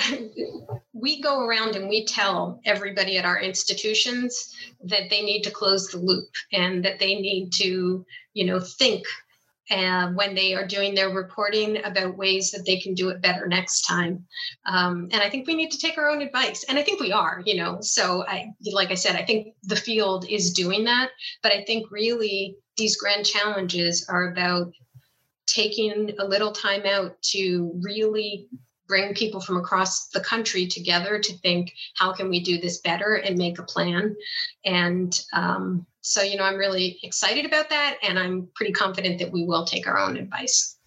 we 0.93 1.21
go 1.21 1.45
around 1.45 1.75
and 1.75 1.87
we 1.87 2.05
tell 2.05 2.59
everybody 2.65 3.17
at 3.17 3.25
our 3.25 3.39
institutions 3.39 4.53
that 4.83 5.09
they 5.09 5.21
need 5.21 5.43
to 5.43 5.51
close 5.51 5.87
the 5.87 5.97
loop 5.97 6.29
and 6.51 6.83
that 6.83 6.99
they 6.99 7.15
need 7.15 7.51
to, 7.53 8.05
you 8.33 8.45
know, 8.45 8.59
think 8.59 9.05
uh, 9.71 10.09
when 10.09 10.35
they 10.35 10.53
are 10.53 10.67
doing 10.67 10.93
their 10.93 11.09
reporting 11.09 11.83
about 11.85 12.17
ways 12.17 12.51
that 12.51 12.65
they 12.65 12.79
can 12.79 12.93
do 12.93 13.09
it 13.09 13.21
better 13.21 13.47
next 13.47 13.81
time. 13.81 14.23
Um, 14.65 15.09
and 15.11 15.21
I 15.21 15.29
think 15.29 15.47
we 15.47 15.55
need 15.55 15.71
to 15.71 15.79
take 15.79 15.97
our 15.97 16.09
own 16.09 16.21
advice. 16.21 16.63
And 16.69 16.77
I 16.77 16.83
think 16.83 16.99
we 16.99 17.11
are, 17.11 17.41
you 17.45 17.55
know. 17.55 17.79
So, 17.81 18.25
I, 18.27 18.53
like 18.71 18.91
I 18.91 18.95
said, 18.95 19.15
I 19.15 19.23
think 19.23 19.55
the 19.63 19.75
field 19.75 20.25
is 20.29 20.53
doing 20.53 20.83
that. 20.83 21.09
But 21.41 21.51
I 21.51 21.63
think 21.63 21.89
really 21.91 22.57
these 22.77 22.97
grand 22.97 23.25
challenges 23.25 24.05
are 24.07 24.31
about 24.31 24.71
taking 25.47 26.11
a 26.19 26.25
little 26.25 26.51
time 26.51 26.85
out 26.85 27.21
to 27.21 27.71
really 27.81 28.47
bring 28.87 29.13
people 29.13 29.41
from 29.41 29.57
across 29.57 30.07
the 30.09 30.19
country 30.19 30.67
together 30.67 31.19
to 31.19 31.33
think 31.39 31.73
how 31.95 32.13
can 32.13 32.29
we 32.29 32.39
do 32.39 32.59
this 32.59 32.79
better 32.79 33.15
and 33.15 33.37
make 33.37 33.57
a 33.59 33.63
plan 33.63 34.15
and 34.63 35.21
um, 35.33 35.85
so 36.01 36.21
you 36.21 36.37
know 36.37 36.43
i'm 36.43 36.55
really 36.55 36.99
excited 37.03 37.45
about 37.45 37.69
that 37.69 37.97
and 38.03 38.19
i'm 38.19 38.47
pretty 38.55 38.71
confident 38.71 39.19
that 39.19 39.31
we 39.31 39.43
will 39.43 39.65
take 39.65 39.87
our 39.87 39.97
own 39.97 40.17
advice 40.17 40.77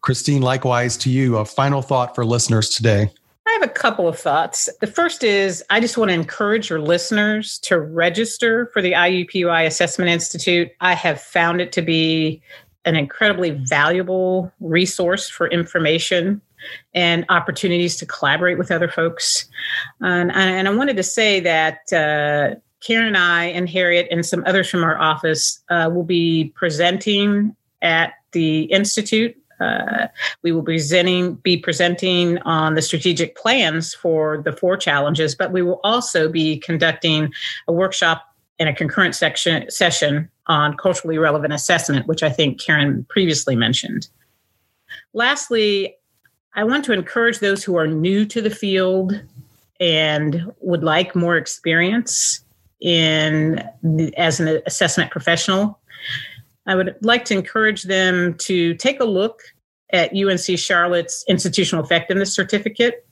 christine 0.00 0.42
likewise 0.42 0.96
to 0.96 1.10
you 1.10 1.36
a 1.38 1.44
final 1.44 1.82
thought 1.82 2.14
for 2.14 2.24
listeners 2.24 2.70
today 2.70 3.10
I 3.48 3.52
have 3.54 3.62
a 3.62 3.68
couple 3.72 4.06
of 4.06 4.16
thoughts. 4.16 4.68
The 4.80 4.86
first 4.86 5.24
is 5.24 5.64
I 5.70 5.80
just 5.80 5.98
want 5.98 6.10
to 6.10 6.14
encourage 6.14 6.70
your 6.70 6.80
listeners 6.80 7.58
to 7.60 7.80
register 7.80 8.70
for 8.72 8.80
the 8.80 8.92
IUPUI 8.92 9.66
Assessment 9.66 10.08
Institute. 10.08 10.70
I 10.80 10.94
have 10.94 11.20
found 11.20 11.60
it 11.60 11.72
to 11.72 11.82
be 11.82 12.42
an 12.84 12.96
incredibly 12.96 13.50
valuable 13.50 14.52
resource 14.60 15.28
for 15.28 15.48
information 15.48 16.40
and 16.94 17.24
opportunities 17.28 17.96
to 17.96 18.06
collaborate 18.06 18.58
with 18.58 18.70
other 18.70 18.88
folks. 18.88 19.48
And, 20.00 20.30
and 20.32 20.68
I 20.68 20.74
wanted 20.74 20.96
to 20.96 21.02
say 21.02 21.40
that 21.40 21.92
uh, 21.92 22.56
Karen 22.80 23.06
and 23.06 23.16
I 23.16 23.46
and 23.46 23.68
Harriet 23.68 24.08
and 24.10 24.24
some 24.24 24.42
others 24.46 24.68
from 24.68 24.84
our 24.84 24.98
office 24.98 25.60
uh, 25.70 25.90
will 25.92 26.04
be 26.04 26.52
presenting 26.54 27.54
at 27.82 28.14
the 28.32 28.62
Institute. 28.64 29.36
Uh, 29.60 30.06
we 30.42 30.52
will 30.52 30.62
be 30.62 30.74
presenting, 30.74 31.34
be 31.36 31.58
presenting 31.58 32.38
on 32.38 32.74
the 32.74 32.82
strategic 32.82 33.36
plans 33.36 33.92
for 33.92 34.40
the 34.42 34.52
four 34.52 34.76
challenges, 34.76 35.34
but 35.34 35.52
we 35.52 35.60
will 35.60 35.80
also 35.84 36.30
be 36.30 36.58
conducting 36.58 37.30
a 37.68 37.72
workshop 37.72 38.24
and 38.58 38.68
a 38.70 38.74
concurrent 38.74 39.14
section, 39.14 39.70
session 39.70 40.30
on 40.50 40.76
culturally 40.76 41.16
relevant 41.16 41.54
assessment, 41.54 42.08
which 42.08 42.24
I 42.24 42.28
think 42.28 42.60
Karen 42.60 43.06
previously 43.08 43.54
mentioned. 43.54 44.08
Lastly, 45.14 45.94
I 46.56 46.64
want 46.64 46.84
to 46.86 46.92
encourage 46.92 47.38
those 47.38 47.62
who 47.62 47.76
are 47.76 47.86
new 47.86 48.26
to 48.26 48.42
the 48.42 48.50
field 48.50 49.22
and 49.78 50.52
would 50.60 50.82
like 50.82 51.14
more 51.14 51.36
experience 51.36 52.44
in 52.80 53.62
as 54.16 54.40
an 54.40 54.60
assessment 54.66 55.12
professional. 55.12 55.78
I 56.66 56.74
would 56.74 56.96
like 57.00 57.24
to 57.26 57.34
encourage 57.34 57.84
them 57.84 58.34
to 58.38 58.74
take 58.74 58.98
a 58.98 59.04
look 59.04 59.42
at 59.92 60.12
UNC 60.12 60.58
Charlotte's 60.58 61.24
institutional 61.28 61.84
effectiveness 61.84 62.34
certificate. 62.34 63.06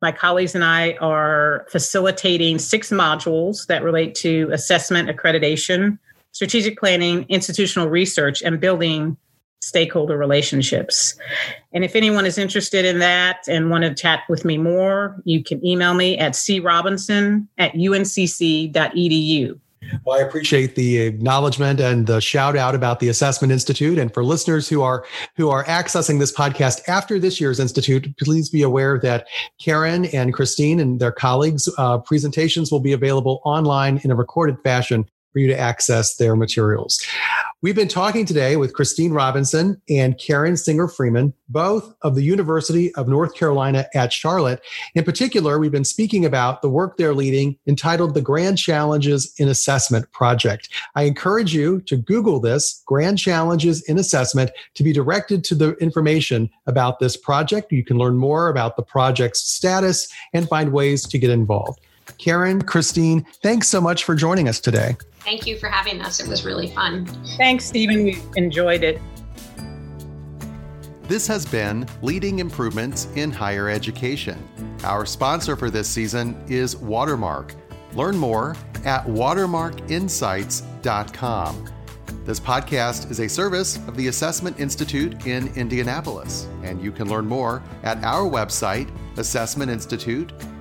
My 0.00 0.10
colleagues 0.10 0.56
and 0.56 0.64
I 0.64 0.94
are 0.94 1.64
facilitating 1.70 2.58
six 2.58 2.90
modules 2.90 3.66
that 3.68 3.84
relate 3.84 4.16
to 4.16 4.50
assessment, 4.52 5.08
accreditation, 5.08 5.98
strategic 6.32 6.78
planning, 6.78 7.24
institutional 7.28 7.88
research, 7.88 8.42
and 8.42 8.60
building 8.60 9.16
stakeholder 9.60 10.18
relationships. 10.18 11.14
And 11.72 11.84
if 11.84 11.94
anyone 11.94 12.26
is 12.26 12.36
interested 12.36 12.84
in 12.84 12.98
that 12.98 13.46
and 13.48 13.70
want 13.70 13.84
to 13.84 13.94
chat 13.94 14.24
with 14.28 14.44
me 14.44 14.58
more, 14.58 15.20
you 15.24 15.42
can 15.42 15.64
email 15.64 15.94
me 15.94 16.18
at 16.18 16.32
crobinson 16.32 17.46
at 17.58 17.72
uncc.edu. 17.74 19.60
Well, 20.04 20.18
I 20.18 20.22
appreciate 20.22 20.74
the 20.74 20.98
acknowledgement 20.98 21.80
and 21.80 22.06
the 22.06 22.20
shout 22.20 22.56
out 22.56 22.74
about 22.74 23.00
the 23.00 23.08
Assessment 23.08 23.52
Institute. 23.52 23.98
And 23.98 24.12
for 24.14 24.24
listeners 24.24 24.68
who 24.68 24.80
are 24.82 25.04
who 25.36 25.50
are 25.50 25.64
accessing 25.64 26.18
this 26.18 26.32
podcast 26.32 26.80
after 26.88 27.18
this 27.18 27.40
year's 27.40 27.58
institute, 27.58 28.16
please 28.18 28.48
be 28.48 28.62
aware 28.62 28.98
that 29.00 29.26
Karen 29.60 30.06
and 30.06 30.32
Christine 30.32 30.78
and 30.80 31.00
their 31.00 31.12
colleagues' 31.12 31.68
uh, 31.78 31.98
presentations 31.98 32.70
will 32.70 32.80
be 32.80 32.92
available 32.92 33.40
online 33.44 34.00
in 34.04 34.10
a 34.10 34.14
recorded 34.14 34.56
fashion 34.62 35.04
for 35.32 35.38
you 35.38 35.46
to 35.48 35.58
access 35.58 36.16
their 36.16 36.36
materials. 36.36 37.00
We've 37.62 37.76
been 37.76 37.86
talking 37.86 38.26
today 38.26 38.56
with 38.56 38.74
Christine 38.74 39.12
Robinson 39.12 39.80
and 39.88 40.18
Karen 40.18 40.56
Singer 40.56 40.88
Freeman, 40.88 41.32
both 41.48 41.94
of 42.02 42.16
the 42.16 42.22
University 42.24 42.92
of 42.96 43.06
North 43.06 43.36
Carolina 43.36 43.86
at 43.94 44.12
Charlotte. 44.12 44.60
In 44.96 45.04
particular, 45.04 45.60
we've 45.60 45.70
been 45.70 45.84
speaking 45.84 46.24
about 46.24 46.60
the 46.60 46.68
work 46.68 46.96
they're 46.96 47.14
leading 47.14 47.56
entitled 47.68 48.14
the 48.14 48.20
Grand 48.20 48.58
Challenges 48.58 49.32
in 49.38 49.48
Assessment 49.48 50.10
Project. 50.10 50.70
I 50.96 51.04
encourage 51.04 51.54
you 51.54 51.80
to 51.82 51.96
Google 51.96 52.40
this, 52.40 52.82
Grand 52.84 53.16
Challenges 53.16 53.82
in 53.82 53.96
Assessment, 53.96 54.50
to 54.74 54.82
be 54.82 54.92
directed 54.92 55.44
to 55.44 55.54
the 55.54 55.74
information 55.74 56.50
about 56.66 56.98
this 56.98 57.16
project. 57.16 57.70
You 57.70 57.84
can 57.84 57.96
learn 57.96 58.16
more 58.16 58.48
about 58.48 58.74
the 58.74 58.82
project's 58.82 59.40
status 59.40 60.12
and 60.32 60.48
find 60.48 60.72
ways 60.72 61.06
to 61.06 61.16
get 61.16 61.30
involved. 61.30 61.78
Karen, 62.18 62.62
Christine, 62.62 63.26
thanks 63.42 63.68
so 63.68 63.80
much 63.80 64.04
for 64.04 64.14
joining 64.14 64.48
us 64.48 64.60
today. 64.60 64.96
Thank 65.20 65.46
you 65.46 65.58
for 65.58 65.68
having 65.68 66.00
us. 66.00 66.20
It 66.20 66.28
was 66.28 66.44
really 66.44 66.68
fun. 66.68 67.06
Thanks, 67.36 67.66
Stephen. 67.66 68.04
We 68.04 68.18
enjoyed 68.36 68.82
it. 68.82 69.00
This 71.02 71.26
has 71.26 71.44
been 71.44 71.86
Leading 72.00 72.38
Improvements 72.38 73.08
in 73.16 73.30
Higher 73.30 73.68
Education. 73.68 74.42
Our 74.84 75.04
sponsor 75.04 75.56
for 75.56 75.70
this 75.70 75.88
season 75.88 76.42
is 76.48 76.76
Watermark. 76.76 77.54
Learn 77.94 78.16
more 78.16 78.56
at 78.84 79.04
watermarkinsights.com. 79.04 81.68
This 82.24 82.40
podcast 82.40 83.10
is 83.10 83.20
a 83.20 83.28
service 83.28 83.76
of 83.88 83.96
the 83.96 84.08
Assessment 84.08 84.60
Institute 84.60 85.26
in 85.26 85.48
Indianapolis, 85.54 86.46
and 86.62 86.82
you 86.82 86.92
can 86.92 87.08
learn 87.08 87.26
more 87.26 87.62
at 87.82 88.04
our 88.04 88.30
website, 88.30 88.90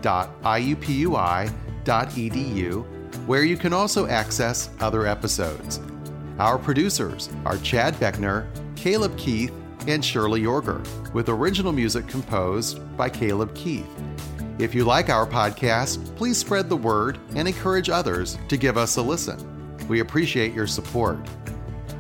assessmentinstitute.iupui.edu, 0.02 2.86
where 3.28 3.44
you 3.44 3.58
can 3.58 3.74
also 3.74 4.08
access 4.08 4.70
other 4.80 5.06
episodes. 5.06 5.80
Our 6.40 6.58
producers 6.58 7.30
are 7.46 7.58
Chad 7.58 7.94
Beckner, 7.96 8.48
Caleb 8.76 9.18
Keith, 9.18 9.52
and 9.88 10.04
Shirley 10.04 10.42
Yorger, 10.42 10.84
with 11.14 11.30
original 11.30 11.72
music 11.72 12.08
composed 12.08 12.80
by 12.98 13.10
Caleb 13.10 13.54
Keith. 13.56 13.88
If 14.60 14.76
you 14.76 14.84
like 14.86 15.10
our 15.10 15.26
podcast, 15.26 16.16
please 16.16 16.38
spread 16.38 16.70
the 16.70 16.78
word 16.78 17.18
and 17.36 17.48
encourage 17.48 17.90
others 17.90 18.38
to 18.48 18.58
give 18.58 18.78
us 18.78 18.98
a 18.98 19.02
listen. 19.02 19.40
We 19.88 20.02
appreciate 20.02 20.54
your 20.54 20.68
support. 20.68 21.18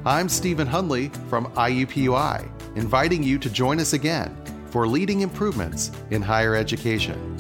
I'm 0.06 0.30
Stephen 0.30 0.68
Hundley 0.68 1.10
from 1.30 1.46
IUPUI, 1.54 2.48
inviting 2.76 3.24
you 3.24 3.40
to 3.40 3.50
join 3.50 3.80
us 3.80 3.94
again 3.94 4.38
for 4.70 4.88
leading 4.88 5.22
improvements 5.22 5.92
in 6.12 6.22
higher 6.22 6.56
education. 6.56 7.36